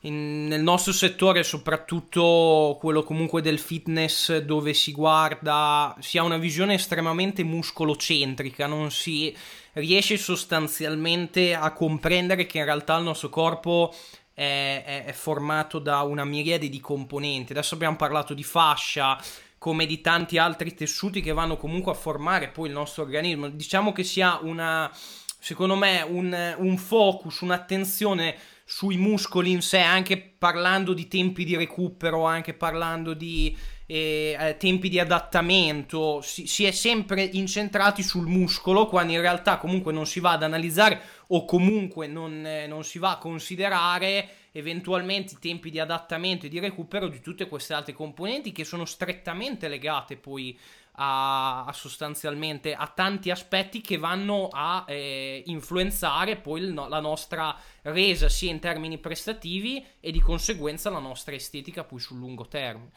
[0.00, 6.38] in, nel nostro settore, soprattutto quello comunque del fitness, dove si guarda, si ha una
[6.38, 9.34] visione estremamente muscolocentrica, non si
[9.74, 13.94] riesce sostanzialmente a comprendere che in realtà il nostro corpo
[14.32, 17.52] è, è, è formato da una miriade di componenti.
[17.52, 19.20] Adesso abbiamo parlato di fascia,
[19.58, 23.50] come di tanti altri tessuti che vanno comunque a formare poi il nostro organismo.
[23.50, 24.90] Diciamo che sia una,
[25.38, 28.34] secondo me, un, un focus, un'attenzione
[28.70, 33.54] sui muscoli in sé, anche parlando di tempi di recupero, anche parlando di
[33.86, 39.58] eh, eh, tempi di adattamento, si, si, è sempre incentrati sul muscolo, quando in realtà
[39.58, 44.28] comunque non si va ad analizzare o comunque non, eh, non si va a considerare
[44.52, 48.84] eventualmente i tempi di adattamento e di recupero di tutte queste altre componenti che sono
[48.84, 50.56] strettamente legate poi
[51.02, 57.56] a, a sostanzialmente a tanti aspetti che vanno a eh, influenzare poi il, la nostra
[57.82, 62.90] resa sia in termini prestativi e di conseguenza la nostra estetica poi sul lungo termine.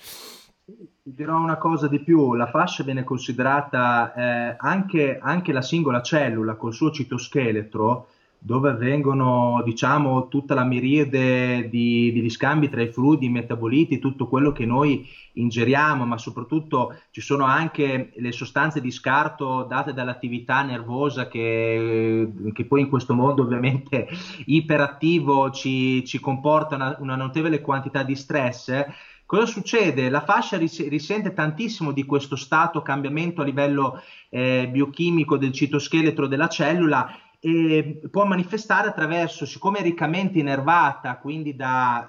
[0.66, 6.02] Ti dirò una cosa di più, la fascia viene considerata eh, anche, anche, la singola
[6.02, 8.08] cellula col suo citoscheletro
[8.45, 14.27] dove avvengono diciamo tutta la miriade di, di scambi tra i fluidi, i metaboliti, tutto
[14.27, 20.62] quello che noi ingeriamo, ma soprattutto ci sono anche le sostanze di scarto date dall'attività
[20.62, 24.08] nervosa che, che poi in questo mondo ovviamente
[24.47, 28.86] iperattivo ci, ci comporta una, una, notevole quantità di stress.
[29.25, 30.10] Cosa succede?
[30.10, 36.27] La fascia ris- risente tantissimo di questo stato cambiamento a livello eh, biochimico del citoscheletro
[36.27, 42.08] della cellula e può manifestare attraverso, siccome è riccamente innervata, quindi da,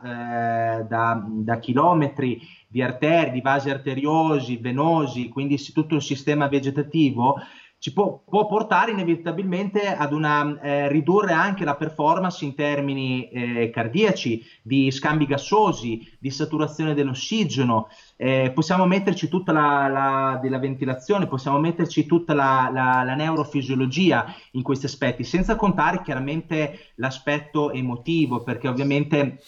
[0.79, 7.40] eh, da, da, chilometri di arterie, di vasi arteriosi, venosi, quindi tutto il sistema vegetativo,
[7.85, 13.68] ci può, può portare inevitabilmente ad una, eh, ridurre anche la performance in termini eh,
[13.68, 17.88] cardiaci, di scambi gassosi, di saturazione dell'ossigeno.
[18.16, 24.62] Eh, possiamo metterci tutta la, la, della ventilazione, possiamo metterci tutta la, la, neurofisiologia in
[24.62, 29.40] questi aspetti, senza contare chiaramente l'aspetto emotivo, perché ovviamente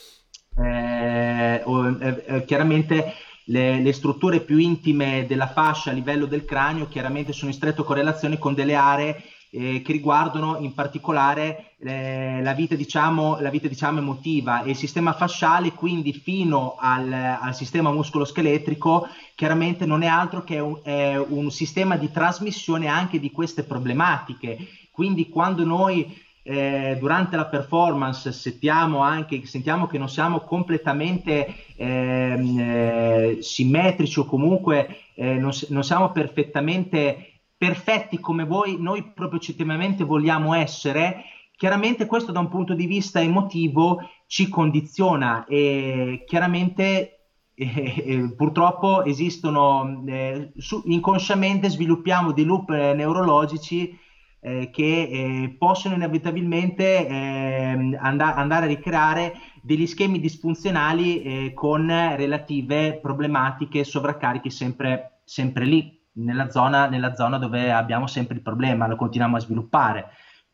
[0.58, 3.14] eh, eh, eh, chiaramente
[3.46, 7.82] le, le, strutture più intime della fascia a livello del cranio chiaramente sono in stretta
[7.82, 13.68] correlazione con delle aree eh, che riguardano in particolare eh, la, vita, diciamo, la vita
[13.68, 14.62] diciamo emotiva.
[14.62, 20.58] E il sistema fasciale quindi fino al, al sistema muscoloscheletrico chiaramente non è altro che
[20.58, 24.58] un, è un sistema di trasmissione anche di queste problematiche.
[24.90, 32.58] Quindi quando noi eh, durante la performance sentiamo anche sentiamo che non siamo completamente ehm,
[32.58, 40.04] eh, simmetrici o comunque eh, non, non, siamo perfettamente perfetti come voi, noi proprio oggettivamente
[40.04, 41.24] vogliamo essere,
[41.56, 49.02] chiaramente questo da un punto di vista emotivo ci condiziona e chiaramente eh, eh, purtroppo
[49.04, 54.04] esistono eh, su, inconsciamente sviluppiamo dei loop eh, neurologici
[54.40, 62.98] eh, che eh, possono inevitabilmente ehm, and- andare a ricreare degli schemi disfunzionali con relative
[63.00, 68.96] problematiche sovraccarichi sempre, sempre lì nella zona, nella zona dove abbiamo sempre il problema, lo
[68.96, 70.06] continuiamo a sviluppare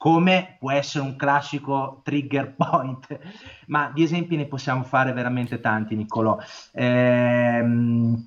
[0.02, 3.06] come può essere un classico trigger point,
[3.68, 6.36] ma di esempi ne possiamo fare veramente tanti, Niccolò.
[6.72, 8.26] Ehm,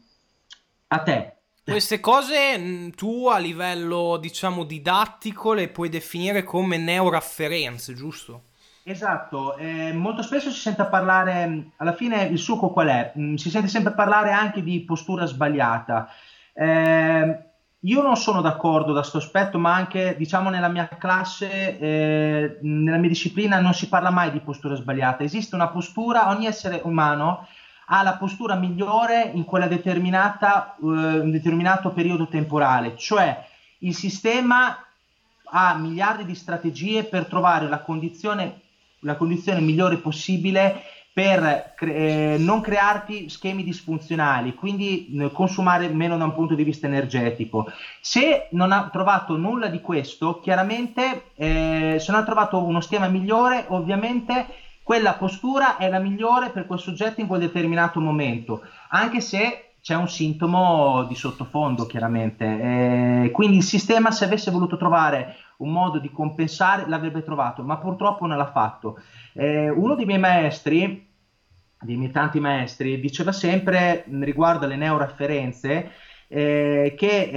[0.87, 1.34] a te.
[1.65, 8.43] Queste cose tu a livello, diciamo, didattico le puoi definire come neurafferenze, giusto?
[8.83, 13.13] Esatto, eh, molto spesso si sente parlare, alla fine il succo qual è?
[13.37, 16.07] Si sente sempre parlare anche di postura sbagliata.
[16.53, 17.39] Eh,
[17.79, 22.97] io non sono d'accordo da questo aspetto, ma anche diciamo nella mia classe, eh, nella
[22.97, 25.23] mia disciplina non si parla mai di postura sbagliata.
[25.23, 27.47] Esiste una postura, ogni essere umano
[27.87, 33.45] ha la postura migliore in quella determinata, eh, un determinato periodo temporale, cioè
[33.79, 34.77] il sistema
[35.43, 38.61] ha miliardi di strategie per trovare la condizione,
[38.99, 40.81] la condizione migliore possibile
[41.15, 46.63] per cre- eh, non crearti schemi disfunzionali, quindi eh, consumare meno da un punto di
[46.65, 47.67] vista energetico.
[48.01, 53.07] Se non ha trovato nulla di questo, chiaramente eh, se non ha trovato uno schema
[53.07, 54.45] migliore, ovviamente
[54.85, 59.95] quella postura è la migliore per quel soggetto in quel determinato momento, anche se c'è
[59.95, 62.45] un sintomo di sottofondo, chiaramente.
[63.23, 67.77] Eh, quindi il sistema, se avesse voluto trovare un modo di compensare, l'avrebbe trovato, ma
[67.77, 68.99] purtroppo non l'ha fatto.
[69.33, 71.07] Eh, uno dei miei maestri,
[71.81, 75.93] dei miei tanti maestri, diceva sempre riguardo alle neurafferenze
[76.27, 77.29] eh, che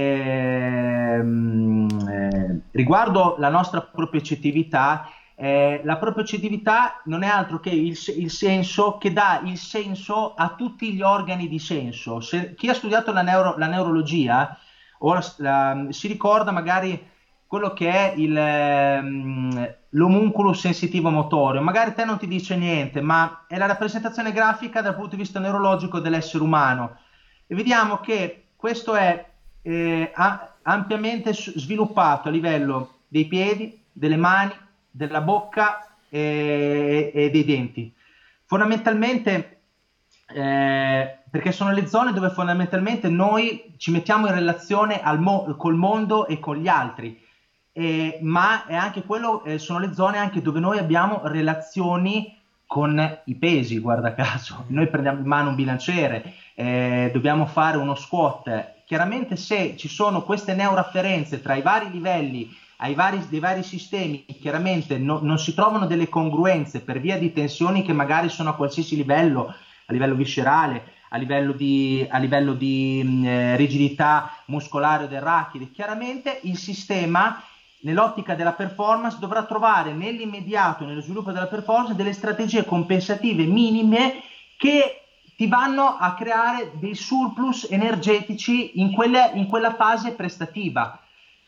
[1.17, 5.09] ehm, eh, riguardo la nostra propriocettività
[5.41, 10.53] eh, la propriocettività non è altro che il, il, senso che dà il senso a
[10.57, 12.19] tutti gli organi di senso.
[12.19, 14.57] Se, chi ha studiato la, neuro, la neurologia
[14.99, 17.07] la, la, si ricorda magari
[17.47, 18.35] quello che è il,
[19.01, 21.61] um, l'omunculo sensitivo motorio.
[21.61, 25.39] Magari te non ti dice niente, ma è la rappresentazione grafica dal punto di vista
[25.39, 26.97] neurologico dell'essere umano.
[27.47, 29.25] E vediamo che questo è
[29.61, 30.11] eh,
[30.63, 34.53] ampiamente sviluppato a livello dei piedi, delle mani,
[34.89, 37.93] della bocca e, e dei denti.
[38.45, 39.61] Fondamentalmente,
[40.33, 46.27] eh, perché sono le zone dove fondamentalmente noi ci mettiamo in relazione mo- col mondo
[46.27, 47.27] e con gli altri
[47.79, 53.21] eh, ma è anche quello, eh, sono le zone anche dove noi abbiamo relazioni con
[53.23, 54.65] i pesi, guarda caso.
[54.67, 58.83] Noi prendiamo in mano un bilanciere, eh, dobbiamo fare uno squat.
[58.85, 62.49] Chiaramente se ci sono queste neurafferenze tra i vari livelli
[62.81, 67.33] ai vari, dei vari sistemi, chiaramente no, non si trovano delle congruenze per via di
[67.33, 72.53] tensioni che magari sono a qualsiasi livello, a livello viscerale, a livello di, a livello
[72.53, 77.41] di mh, eh, rigidità muscolare o del rachide, chiaramente il sistema
[77.81, 84.21] nell'ottica della performance dovrà trovare nell'immediato, nello sviluppo della performance, delle strategie compensative minime
[84.57, 85.01] che
[85.35, 90.99] ti vanno a creare dei surplus energetici in, quelle, in quella fase prestativa.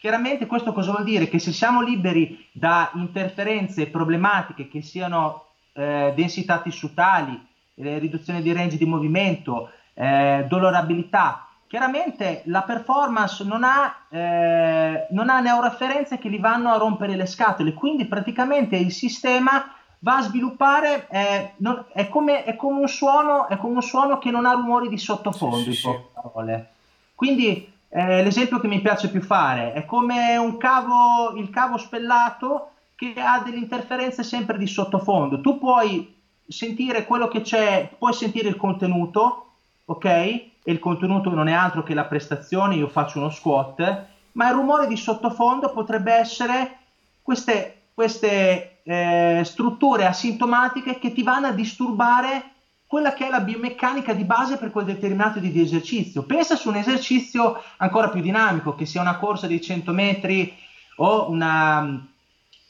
[0.02, 1.30] Chiaramente questo cosa vuol dire?
[1.30, 7.39] Che se siamo liberi da interferenze problematiche che siano eh, densità tissutali,
[7.76, 15.30] eh, riduzione di range di movimento, eh, dolorabilità, chiaramente la performance non ha, eh, non
[15.30, 20.22] ha neurofferenze che gli vanno a rompere le scatole, quindi praticamente il sistema va a
[20.24, 24.47] sviluppare, eh, non, è, come, è, come, un suono, è come un suono che non
[24.47, 26.70] ha rumori di sottofondo, sì, sì, in poche parole.
[27.14, 32.72] Quindi eh, l'esempio che mi piace più fare è come un cavo, il cavo spellato
[32.96, 35.42] che ha delle interferenze sempre di sottofondo.
[35.42, 36.16] Tu puoi
[36.48, 39.46] sentire quello che c'è, puoi sentire il contenuto,
[39.86, 40.50] ok?
[40.64, 44.54] e il contenuto non è altro che la prestazione, io faccio uno squat, ma il
[44.54, 46.78] rumore di sottofondo potrebbe essere
[47.22, 52.44] queste, queste eh, strutture asintomatiche che ti vanno a disturbare
[52.92, 56.24] quella che è la biomeccanica di base per quel determinato di esercizio.
[56.24, 60.52] Pensa su un esercizio ancora più dinamico, che sia una corsa di 100 metri
[60.98, 61.80] o una,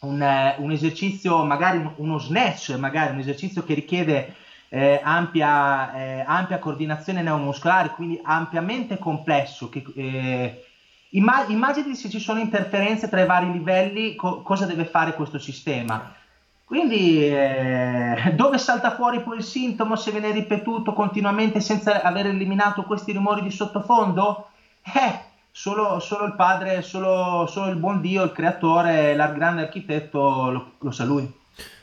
[0.01, 4.36] un, un, esercizio, magari uno snatch, magari un esercizio che richiede
[4.69, 9.69] eh, ampia, eh, ampia, coordinazione neuromuscolare, quindi ampiamente complesso.
[9.69, 10.63] Che, eh,
[11.09, 15.39] immag- immagini se ci sono interferenze tra i vari livelli, co- cosa deve fare questo
[15.39, 16.13] sistema.
[16.72, 22.84] Quindi eh, dove salta fuori poi il sintomo se viene ripetuto continuamente senza aver eliminato
[22.84, 24.47] questi rumori di sottofondo?
[24.82, 25.19] Eh,
[25.51, 30.72] solo, solo il padre, solo, solo, il buon Dio, il creatore, il grande architetto lo,
[30.78, 31.30] lo sa lui.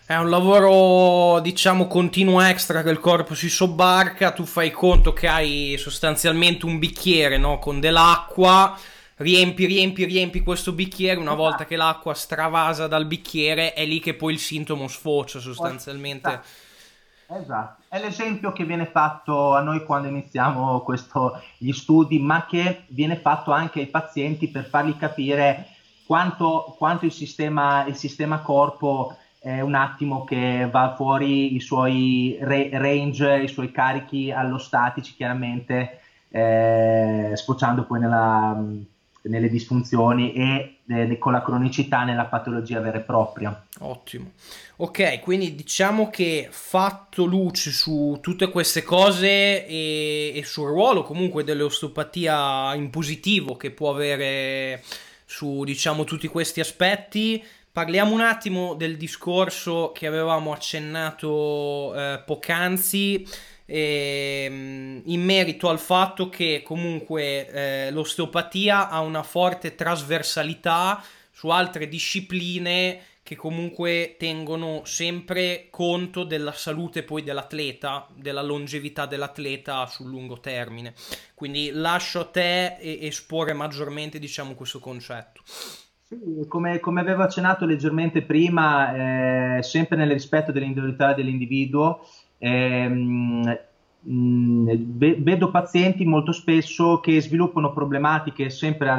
[0.07, 5.29] È un lavoro, diciamo, continuo extra che il corpo si sobbarca, tu fai conto che
[5.29, 7.59] hai sostanzialmente un bicchiere, no?
[7.59, 8.75] Con dell'acqua,
[9.19, 14.15] riempi, riempi, riempi questo bicchiere, una volta che l'acqua stravasa dal bicchiere è lì che
[14.15, 16.41] poi il sintomo sfocia sostanzialmente.
[17.31, 22.85] Esatto, è l'esempio che viene fatto a noi quando iniziamo questo, gli studi, ma che
[22.89, 25.67] viene fatto anche ai pazienti per fargli capire
[26.07, 32.39] quanto, quanto il, sistema, il sistema corpo è un attimo che va fuori i suoi
[32.41, 36.01] re- range, i suoi carichi allostatici chiaramente,
[36.31, 38.59] eh, sfociando poi nella,
[39.29, 43.65] nelle disfunzioni e eh, con la cronicità nella patologia vera e propria.
[43.81, 44.33] Ottimo.
[44.77, 51.45] Ok, quindi diciamo che fatto luce su tutte queste cose e, e sul ruolo comunque
[51.45, 54.83] dell'osteopatia in positivo che può avere
[55.25, 57.43] su diciamo tutti questi aspetti
[57.79, 63.25] Parliamo un attimo del discorso che avevamo accennato eh, poc'anzi
[63.71, 71.87] eh, in merito al fatto che comunque eh, l'osteopatia ha una forte trasversalità su altre
[71.87, 80.41] discipline che comunque tengono sempre conto della salute poi dell'atleta, della longevità dell'atleta sul lungo
[80.41, 80.95] termine.
[81.35, 85.43] Quindi lascio a te esporre maggiormente diciamo questo concetto.
[86.09, 86.17] Sì,
[86.49, 92.01] come, come, avevo accennato leggermente prima, eh, sempre nel rispetto dell'individualità dell'individuo,
[92.39, 93.59] ehm,
[94.01, 98.97] vedo pazienti molto spesso che sviluppano problematiche sempre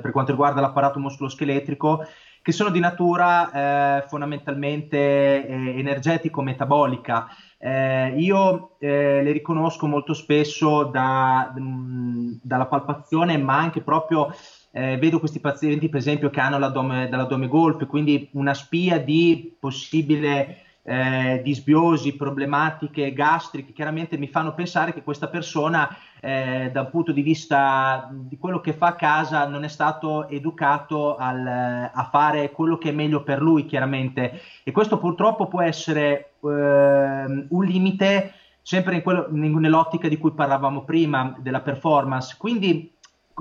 [0.00, 2.04] per quanto riguarda l'apparato muscoloscheletrico
[2.44, 7.26] che sono di natura eh, fondamentalmente eh, energetico-metabolica.
[7.56, 14.30] Eh, io eh, le riconosco molto spesso da, mh, dalla palpazione, ma anche proprio
[14.72, 19.56] eh, vedo questi pazienti, per esempio, che hanno l'addome, dall'addome golpe, quindi una spia di
[19.58, 25.88] possibile eh, disbiosi, problematiche gastriche, chiaramente mi fanno pensare che questa persona,
[26.20, 31.16] eh, dal punto di vista di quello che fa a casa, non è stato educato
[31.16, 31.46] al,
[31.92, 34.40] a fare quello che è meglio per lui, chiaramente.
[34.62, 41.34] E questo purtroppo può essere eh, un limite sempre quello, nell'ottica di cui parlavamo prima
[41.38, 42.36] della performance.
[42.38, 42.92] Quindi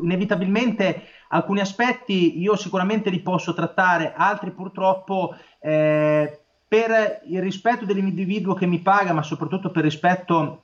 [0.01, 6.42] inevitabilmente alcuni aspetti io sicuramente li posso trattare, altri purtroppo eh,
[6.73, 10.63] per il rispetto dell'individuo che mi paga, ma soprattutto per rispetto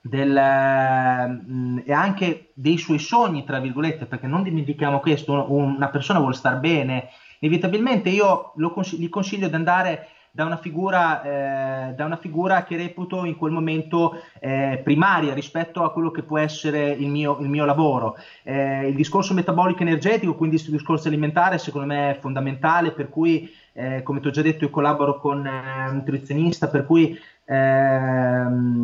[0.00, 6.20] del, mm, e anche dei suoi sogni, tra virgolette, perché non dimentichiamo questo, una persona
[6.20, 12.06] vuole star bene, inevitabilmente io cons- gli consiglio di andare da una figura, eh, da
[12.06, 16.92] una figura che reputo in quel momento eh, primaria rispetto a quello che può essere
[16.92, 18.16] il mio, il mio lavoro.
[18.42, 23.52] Eh, il discorso metabolico energetico, quindi il discorso alimentare, secondo me è fondamentale, per cui,
[23.72, 28.82] eh, come ti ho già detto, io collaboro con eh, un nutrizionista, per cui ehm,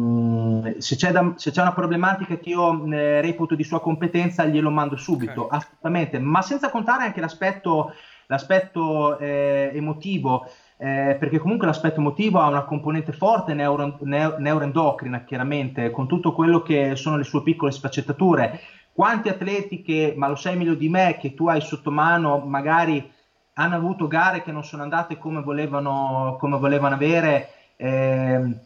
[0.78, 4.70] se, c'è da, se, c'è una problematica che io eh, reputo di sua competenza, glielo
[4.70, 5.58] mando subito, okay.
[5.58, 7.92] assolutamente, ma senza contare anche l'aspetto
[8.28, 15.24] l'aspetto eh, emotivo, eh, perché comunque l'aspetto emotivo ha una componente forte neuro, neo, neuroendocrina,
[15.24, 18.60] chiaramente, con tutto quello che sono le sue piccole sfaccettature.
[18.92, 23.10] Quanti atleti che, ma lo sai meglio di me, che tu hai sotto mano, magari
[23.58, 27.50] hanno avuto gare che non sono andate come volevano, come volevano avere.
[27.76, 28.56] Eh,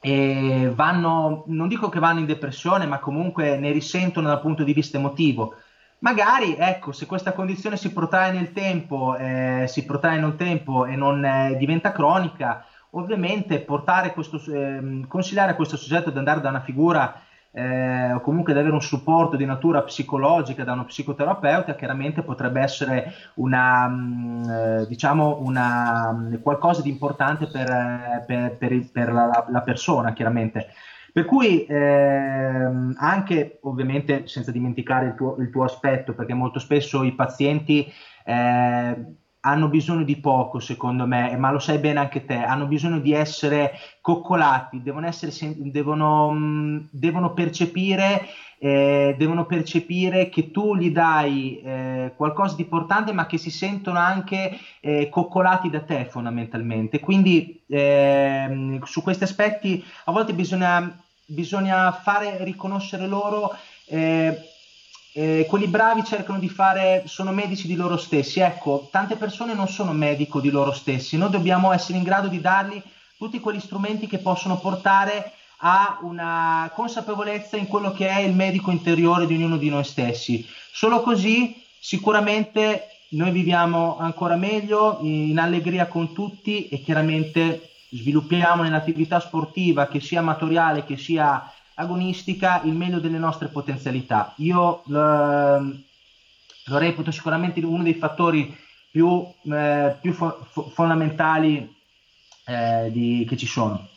[0.00, 4.72] e vanno, non dico che vanno in depressione, ma comunque ne risentono dal punto di
[4.72, 5.54] vista emotivo.
[6.00, 10.96] Magari, ecco, se questa condizione si protrae nel tempo, eh, si protrae nel tempo e
[10.96, 16.50] non eh, diventa cronica, ovviamente portare questo, eh, consigliare a questo soggetto di andare da
[16.50, 17.22] una figura
[17.56, 22.60] eh, o comunque di avere un supporto di natura psicologica da uno psicoterapeuta, chiaramente potrebbe
[22.60, 28.90] essere una, mh, mm, eh, diciamo una, mm, qualcosa di importante per, eh, per, per,
[28.90, 30.66] per la, la, persona, chiaramente.
[31.12, 37.04] Per cui ehm, anche ovviamente senza dimenticare il tuo, il tuo, aspetto, perché molto spesso
[37.04, 37.86] i pazienti
[38.24, 38.96] eh,
[39.46, 43.12] hanno bisogno di poco, secondo me, ma lo sai bene anche te, hanno bisogno di
[43.12, 48.26] essere coccolati, devono, essere, devono, mm, devono, percepire,
[48.58, 53.98] eh, devono percepire che tu gli dai eh, qualcosa di importante, ma che si sentono
[53.98, 56.98] anche eh, coccolati da te fondamentalmente.
[56.98, 63.50] Quindi ehm, su questi aspetti a volte bisogna, bisogna fare riconoscere loro
[65.16, 68.40] eh, quelli bravi cercano di fare, sono medici di loro stessi.
[68.40, 72.40] Ecco, tante persone non sono medico di loro stessi, noi dobbiamo essere in grado di
[72.40, 72.82] dargli
[73.16, 78.72] tutti quegli strumenti che possono portare a una consapevolezza in quello che è il medico
[78.72, 80.44] interiore di ognuno di noi stessi.
[80.72, 89.20] Solo così sicuramente noi viviamo ancora meglio, in allegria con tutti e chiaramente sviluppiamo nell'attività
[89.20, 94.34] sportiva, che sia amatoriale, che sia agonistica il meglio delle nostre potenzialità.
[94.36, 95.58] Io lo,
[96.66, 98.56] lo reputo sicuramente uno dei fattori
[98.90, 101.74] più, eh, più fo- fondamentali
[102.46, 103.88] eh, di, che ci sono.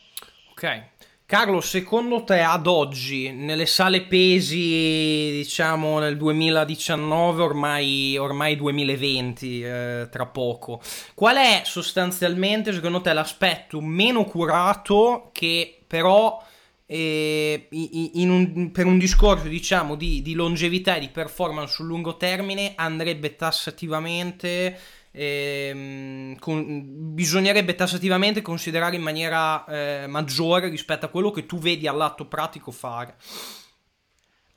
[0.51, 0.95] Ok.
[1.27, 10.07] Carlo, secondo te ad oggi, nelle sale pesi, diciamo nel 2019, ormai, ormai 2020, eh,
[10.09, 10.81] tra poco,
[11.13, 16.41] qual è sostanzialmente, secondo te, l'aspetto meno curato che però
[16.89, 17.67] eh,
[18.13, 23.35] un, per un discorso diciamo di, di, longevità e di performance sul lungo termine andrebbe
[23.35, 24.79] tassativamente
[25.11, 31.87] eh, con, bisognerebbe tassativamente considerare in maniera eh, maggiore rispetto a quello che tu vedi
[31.87, 33.15] all'atto pratico fare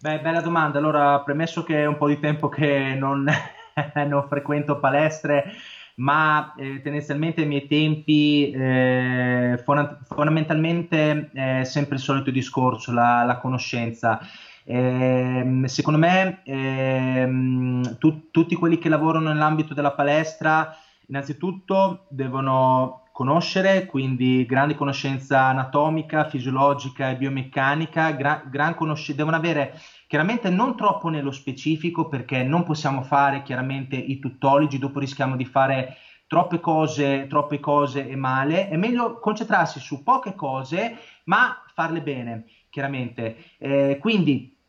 [0.03, 0.78] Beh, bella domanda.
[0.78, 3.28] Allora, premesso che è un po' di tempo che non,
[4.07, 5.53] non frequento palestre,
[5.97, 13.24] ma eh, tendenzialmente ai miei tempi eh, fona- fondamentalmente è sempre il solito discorso, la,
[13.24, 14.18] la conoscenza.
[14.64, 20.76] Eh, secondo me ehm, tu, tutti quelli che lavorano nell'ambito della palestra
[21.09, 29.79] innanzitutto devono conoscere, quindi grande conoscenza anatomica, fisiologica e biomeccanica, gra- gran conosc- devono avere
[30.11, 35.45] Chiaramente non troppo nello specifico perché non possiamo fare chiaramente i tuttologi, dopo rischiamo di
[35.45, 38.68] fare troppe cose, troppe cose e male.
[38.68, 40.97] È meglio concentrarsi su poche cose,
[41.27, 43.37] ma farle bene, chiaramente.
[43.59, 44.60] Eh, quindi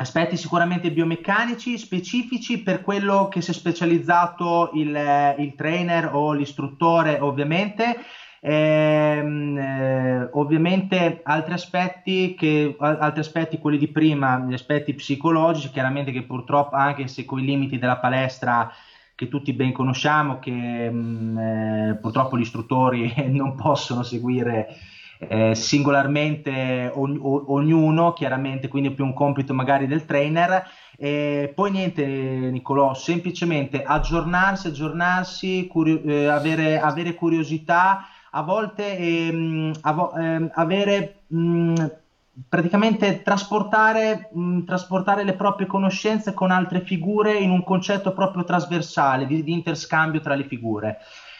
[0.00, 7.18] aspetti sicuramente biomeccanici specifici per quello che si è specializzato il, il trainer o l'istruttore,
[7.20, 7.96] ovviamente.
[8.40, 16.12] Ehm, eh, ovviamente altri aspetti, che, altri aspetti, quelli di prima, gli aspetti psicologici, chiaramente
[16.12, 18.70] che purtroppo anche se con i limiti della palestra
[19.16, 24.76] che tutti ben conosciamo, che mh, mm, eh, purtroppo gli istruttori non possono seguire
[25.18, 30.62] eh, singolarmente ogn- ognuno, chiaramente quindi è più un compito magari del trainer.
[30.96, 37.98] E poi niente, Nicolò, semplicemente aggiornarsi, aggiornarsi, curio- eh, avere, avere curiosità
[38.30, 41.86] a volte ehm, a vo- ehm, avere mh,
[42.48, 49.26] praticamente trasportare, mh, trasportare, le proprie conoscenze con altre figure in un concetto proprio trasversale
[49.26, 50.96] di, di interscambio tra le figure.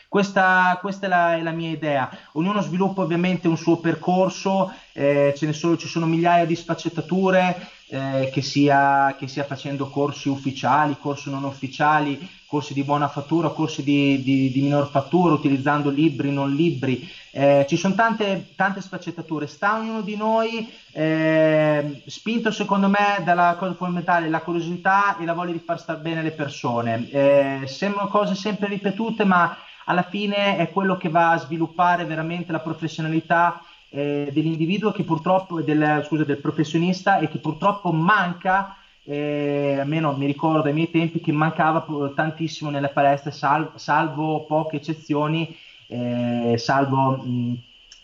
[0.09, 2.09] Questa, questa è, la, è, la, mia idea.
[2.33, 8.41] Ognuno sviluppa ovviamente un suo percorso, eh, sono, ci sono migliaia di sfaccettature, eh, che,
[8.41, 14.23] sia, che, sia, facendo corsi ufficiali, corsi non ufficiali, corsi di buona fattura, corsi di,
[14.23, 17.07] di, di minor fattura, utilizzando libri, non libri.
[17.31, 19.47] Eh, ci sono tante, tante sfaccettature.
[19.47, 25.35] Sta ognuno di noi, eh, spinto secondo me dalla cosa fondamentale, la curiosità e la
[25.35, 27.11] voglia di far star bene le persone.
[27.11, 29.55] Eh, sembrano cose sempre ripetute, ma
[29.89, 35.63] alla fine è quello che va a sviluppare veramente la professionalità eh, dell'individuo che purtroppo,
[35.63, 41.21] del, scusa, del professionista e che purtroppo manca eh, almeno mi ricordo ai miei tempi
[41.21, 47.55] che mancava tantissimo nelle palestre, sal- salvo poche eccezioni, eh, salvo mh,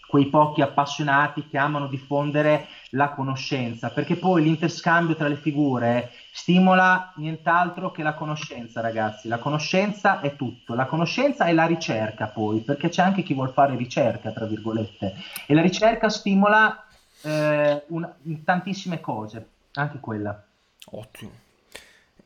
[0.08, 7.12] quei pochi appassionati che amano diffondere la conoscenza, perché poi l'interscambio tra le figure stimola
[7.16, 9.28] nient'altro che la conoscenza, ragazzi.
[9.28, 13.52] La conoscenza è tutto, la conoscenza è la ricerca poi, perché c'è anche chi vuole
[13.52, 15.14] fare ricerca, tra virgolette,
[15.46, 16.86] e la ricerca stimola
[17.22, 18.12] eh, una,
[18.44, 20.44] tantissime cose, anche quella.
[20.90, 21.30] Ottimo.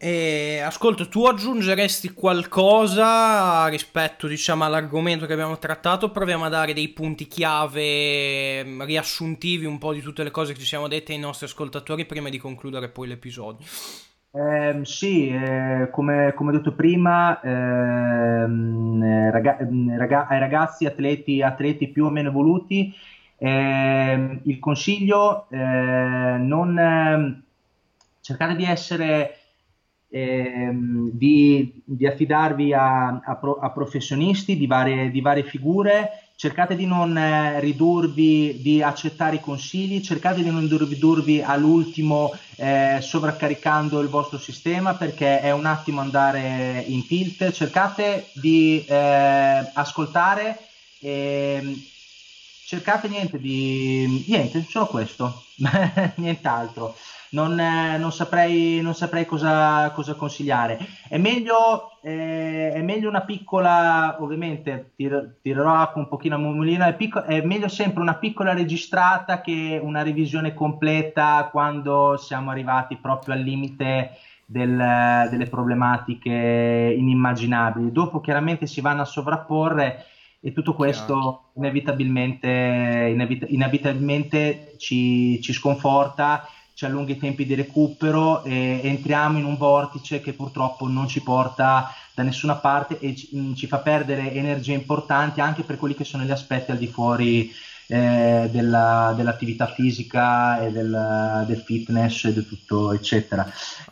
[0.01, 6.13] E ascolta, tu aggiungeresti qualcosa rispetto, diciamo, all'argomento che abbiamo trattato?
[6.13, 10.61] Proviamo a dare dei punti chiave mm, riassuntivi un po' di tutte le cose che
[10.61, 13.67] ci siamo dette ai nostri ascoltatori prima di concludere poi l'episodio.
[14.31, 19.59] Eh, sì, eh, come, ho detto prima, eh, raga,
[19.97, 22.95] raga, ai ragazzi, atleti, atleti più o meno evoluti,
[23.37, 27.43] ehm, il consiglio eh, non ehm,
[28.21, 29.38] cercate di essere
[30.11, 36.77] ehm, di, di, affidarvi a, a, pro, a professionisti di varie, di varie, figure, cercate
[36.77, 44.01] di non eh, ridurvi, di accettare i consigli, cercate di non ridurvi all'ultimo eh, sovraccaricando
[44.01, 50.59] il vostro sistema perché è un attimo andare in tilt, cercate di eh, ascoltare.
[51.01, 51.75] Ehm,
[52.65, 55.45] cercate niente di niente, solo questo,
[56.17, 56.95] nient'altro
[57.31, 60.79] non, eh, non, saprei, non saprei cosa, cosa, consigliare.
[61.09, 66.85] È meglio, eh, è meglio, una piccola, ovviamente tir, tirerò acqua un pochino a mulino,
[66.85, 72.97] è, picco, è meglio sempre una piccola registrata che una revisione completa quando siamo arrivati
[72.97, 74.13] proprio al limite
[74.47, 77.93] del, delle problematiche inimmaginabili.
[77.93, 80.07] Dopo chiaramente si vanno a sovrapporre
[80.41, 86.49] e tutto questo inevitabilmente, inevit- inevitabilmente ci, ci sconforta
[86.79, 91.21] ci allunga i tempi di recupero e entriamo in un vortice che purtroppo non ci
[91.25, 95.97] porta da nessuna parte e ci, mm, ci fa perdere energie importanti anche per quelli
[95.97, 97.53] che sono gli aspetti al di fuori
[97.89, 103.45] eh, della, dell'attività fisica e del, del, fitness e di tutto eccetera.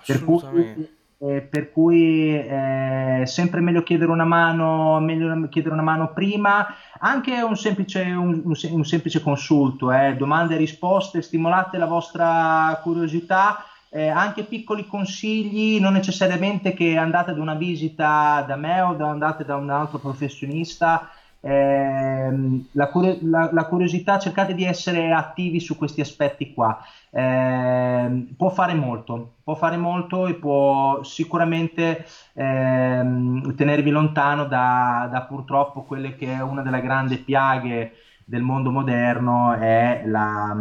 [0.05, 5.83] Per cui eh, per cui è eh, sempre meglio chiedere una mano, meglio chiedere una
[5.83, 6.67] mano prima,
[6.99, 13.65] anche un semplice, un, un semplice consulto, eh, domande e risposte, stimolate la vostra curiosità,
[13.89, 19.09] eh, anche piccoli consigli, non necessariamente che andate ad una visita da me o da,
[19.09, 21.09] andate da un altro professionista,
[21.41, 22.31] eh,
[22.73, 26.79] la, la, la, curiosità, cercate di essere attivi su questi aspetti qua.
[27.11, 35.23] Eh, può fare molto, può fare molto e può sicuramente eh, tenervi lontano da, da,
[35.23, 37.93] purtroppo quelle che è una delle grandi piaghe
[38.29, 40.53] del mondo moderno è la,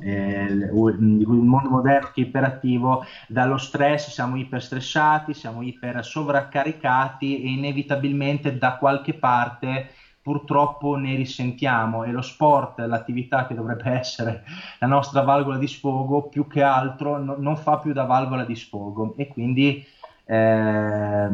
[0.00, 7.48] è il mondo moderno che è iperattivo dallo stress siamo iperstressati siamo iper sovraccaricati e
[7.52, 9.88] inevitabilmente da qualche parte
[10.24, 12.02] purtroppo ne risentiamo.
[12.02, 14.42] E lo sport, l'attività che dovrebbe essere
[14.78, 18.56] la nostra valvola di sfogo, più che altro no, non fa più da valvola di
[18.56, 19.12] sfogo.
[19.18, 19.86] E quindi
[20.24, 21.28] eh,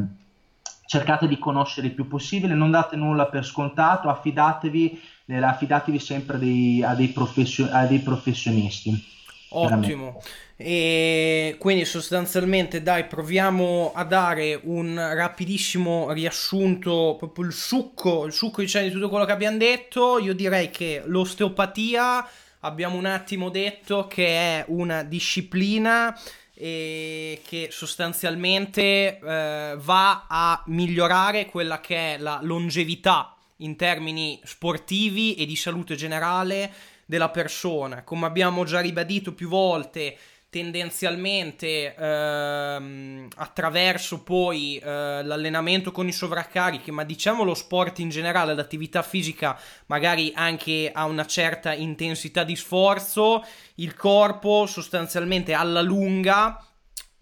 [0.86, 5.00] cercate di conoscere il più possibile, non date nulla per scontato, affidatevi,
[5.38, 9.18] affidatevi sempre dei, a, dei professio, a, dei professionisti.
[9.50, 10.22] Ottimo.
[10.56, 18.60] E quindi sostanzialmente dai, proviamo a dare un rapidissimo riassunto, proprio il succo, il succo
[18.60, 20.18] diciamo, di tutto quello che abbiamo detto.
[20.18, 22.28] Io direi che l'osteopatia
[22.60, 26.16] abbiamo un attimo detto che è una disciplina
[26.52, 35.34] e che sostanzialmente eh, va a migliorare quella che è la longevità in termini sportivi
[35.34, 36.72] e di salute generale
[37.06, 38.02] della persona.
[38.04, 40.16] Come abbiamo già ribadito più volte,
[40.50, 44.84] tendenzialmente ehm, attraverso poi eh,
[45.22, 51.04] l'allenamento con i sovraccarichi, ma diciamo lo sport in generale, l'attività fisica magari anche a
[51.04, 53.44] una certa intensità di sforzo,
[53.76, 56.64] il corpo sostanzialmente alla lunga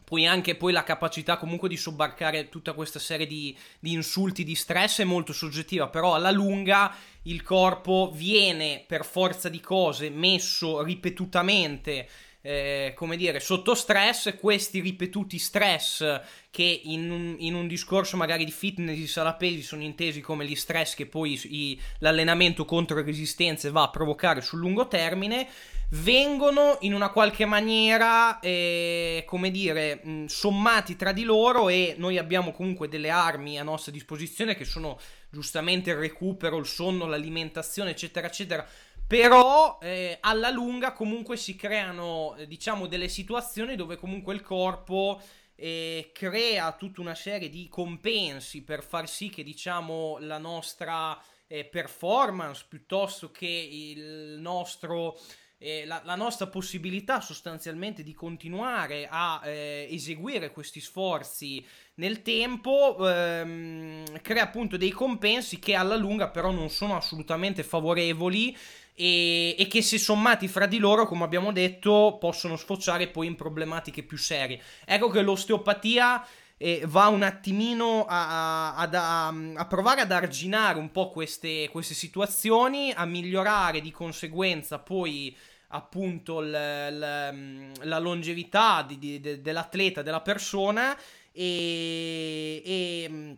[0.08, 4.54] poi anche poi la capacità comunque di sobbarcare tutta questa serie di, di, insulti, di
[4.54, 6.94] stress è molto soggettiva, però alla lunga
[7.24, 12.08] il corpo viene per forza di cose messo ripetutamente
[12.48, 18.46] eh, come dire, sotto stress, questi ripetuti stress che in un, in un, discorso magari
[18.46, 23.70] di fitness di sala sono intesi come gli stress che poi i, l'allenamento contro resistenze
[23.70, 25.46] va a provocare sul lungo termine,
[25.90, 32.16] vengono in una qualche maniera, eh, come dire, mh, sommati tra di loro e noi
[32.16, 37.90] abbiamo comunque delle armi a nostra disposizione che sono giustamente il recupero, il sonno, l'alimentazione,
[37.90, 38.66] eccetera, eccetera
[39.08, 45.20] però eh, alla lunga comunque si creano eh, diciamo delle situazioni dove comunque il corpo
[45.56, 51.64] eh, crea tutta una serie di compensi per far sì che diciamo la nostra eh,
[51.64, 55.18] performance piuttosto che il nostro
[55.56, 62.96] eh, la, la, nostra possibilità sostanzialmente di continuare a eh, eseguire questi sforzi nel tempo
[63.08, 68.56] ehm, crea appunto dei compensi che alla lunga però non sono assolutamente favorevoli
[68.98, 73.36] e, e, che se sommati fra di loro, come abbiamo detto, possono sfociare poi in
[73.36, 74.60] problematiche più serie.
[74.84, 76.26] Ecco che l'osteopatia
[76.56, 81.94] eh, va un attimino a, a, a, a, provare ad arginare un po' queste, queste
[81.94, 85.36] situazioni, a migliorare di conseguenza poi
[85.68, 90.98] appunto l, l, la longevità di, di, de, dell'atleta, della persona
[91.30, 93.36] e, e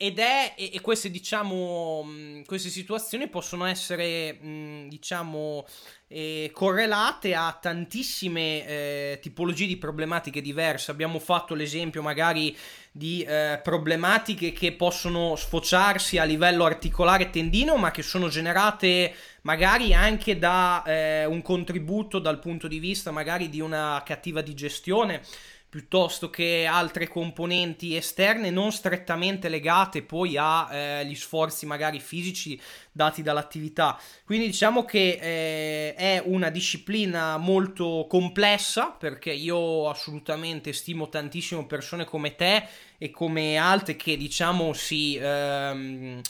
[0.00, 2.06] ed è, e, e, queste, diciamo,
[2.46, 5.66] queste situazioni possono essere, mh, diciamo,
[6.06, 10.92] eh, correlate a tantissime eh, tipologie di problematiche diverse.
[10.92, 12.56] Abbiamo fatto l'esempio magari
[12.92, 19.94] di eh, problematiche che possono sfociarsi a livello articolare tendino, ma che sono generate magari
[19.94, 20.84] anche da
[21.28, 25.22] un contributo dal punto di vista magari di una cattiva digestione
[25.68, 32.58] piuttosto che altre componenti esterne non strettamente legate poi agli eh, sforzi magari fisici
[32.90, 34.00] dati dall'attività.
[34.24, 42.04] Quindi diciamo che eh, è una disciplina molto complessa perché io assolutamente stimo tantissimo persone
[42.04, 42.66] come te
[42.96, 45.16] e come altre che diciamo si...
[45.20, 46.20] Ehm,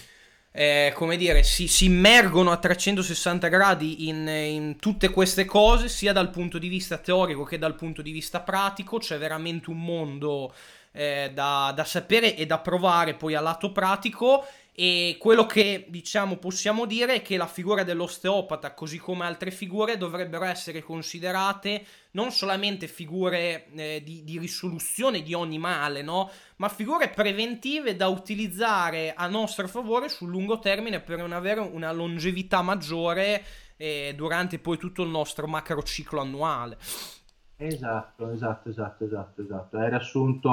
[0.50, 6.12] eh, come dire, si, si, immergono a 360 gradi in, in, tutte queste cose, sia
[6.12, 8.98] dal punto di vista teorico che dal punto di vista pratico.
[8.98, 10.52] C'è veramente un mondo
[10.92, 14.44] eh, da, da sapere e da provare poi al lato pratico.
[14.80, 19.96] E quello che diciamo possiamo dire è che la figura dell'osteopata, così come altre figure,
[19.96, 26.30] dovrebbero essere considerate non solamente figure eh, di, di, risoluzione di ogni male, no?
[26.58, 32.62] ma figure preventive da utilizzare a nostro favore sul lungo termine per avere una longevità
[32.62, 33.44] maggiore
[33.76, 36.78] eh, durante poi tutto il nostro macrociclo annuale.
[37.60, 39.78] Esatto, esatto, esatto, esatto, esatto.
[39.78, 40.48] Hai riassunto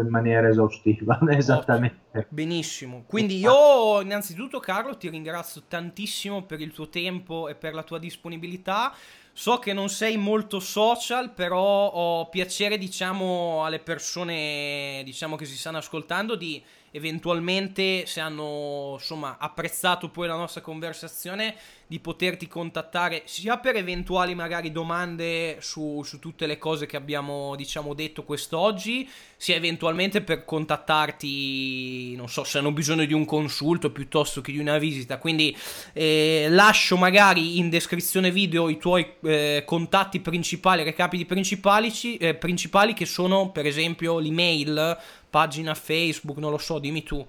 [0.00, 2.26] in maniera esaustiva, esattamente.
[2.30, 3.04] Benissimo.
[3.06, 8.00] Quindi io innanzitutto Carlo ti ringrazio tantissimo per il tuo tempo e per la tua
[8.00, 8.92] disponibilità.
[9.32, 15.56] So che non sei molto social, però ho piacere, diciamo, alle persone, diciamo, che si
[15.56, 16.60] stanno ascoltando di
[16.90, 21.54] eventualmente, se hanno, insomma, apprezzato poi la nostra conversazione,
[21.88, 27.54] di poterti contattare sia per eventuali magari domande su, su tutte le cose che abbiamo
[27.54, 33.90] diciamo detto quest'oggi sia eventualmente per contattarti non so se hanno bisogno di un consulto
[33.90, 35.18] piuttosto che di una visita.
[35.18, 35.56] Quindi
[35.92, 42.94] eh, lascio magari in descrizione video i tuoi eh, contatti principali recapiti principali, eh, principali
[42.94, 47.24] che sono per esempio l'email pagina facebook non lo so dimmi tu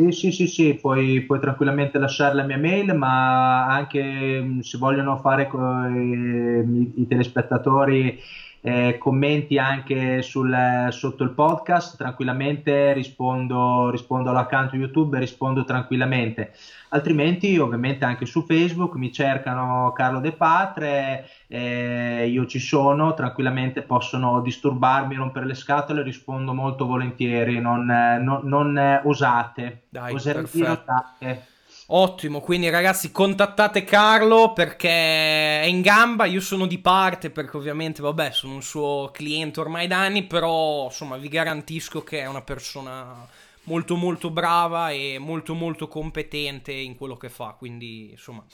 [0.00, 4.78] sì, sì, sì, sì, puoi, puoi tranquillamente lasciare la mia mail, ma anche mm, se
[4.78, 8.16] vogliono fare i, i telespettatori
[8.62, 16.52] eh, commenti anche sul, sotto il podcast, tranquillamente rispondo, rispondo all'account YouTube e rispondo tranquillamente.
[16.90, 23.82] Altrimenti, ovviamente, anche su Facebook mi cercano Carlo De Patre, eh, io ci sono, tranquillamente
[23.82, 31.58] possono disturbarmi, rompere le scatole, rispondo molto volentieri, non, non, non osate, Dai, osate.
[31.92, 38.00] Ottimo, quindi ragazzi contattate Carlo perché è in gamba, io sono di parte perché ovviamente
[38.00, 42.42] vabbè sono un suo cliente ormai da anni, però insomma vi garantisco che è una
[42.42, 43.26] persona
[43.64, 48.44] molto molto brava e molto molto competente in quello che fa, quindi insomma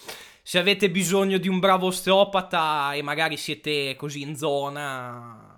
[0.43, 5.56] se avete bisogno di un bravo osteopata e magari siete così in zona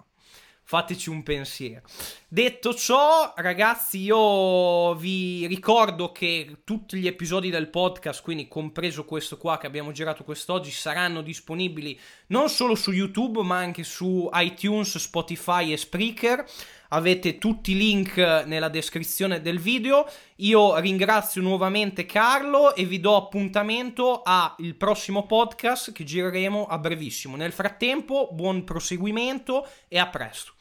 [0.69, 1.81] fateci un pensiero.
[2.29, 9.39] Detto ciò, ragazzi, io vi ricordo che tutti gli episodi del podcast, quindi compreso questo
[9.39, 14.99] qua che abbiamo girato quest'oggi, saranno disponibili non solo su YouTube, ma anche su iTunes,
[14.99, 16.45] Spotify e Spreaker.
[16.91, 20.07] Avete tutti i link nella descrizione del video.
[20.37, 27.37] Io ringrazio nuovamente Carlo e vi do appuntamento al prossimo podcast che gireremo a brevissimo.
[27.37, 30.57] Nel frattempo, buon proseguimento e a presto.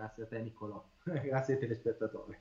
[0.00, 2.34] Grazie a te Niccolò, grazie ai telespettatori.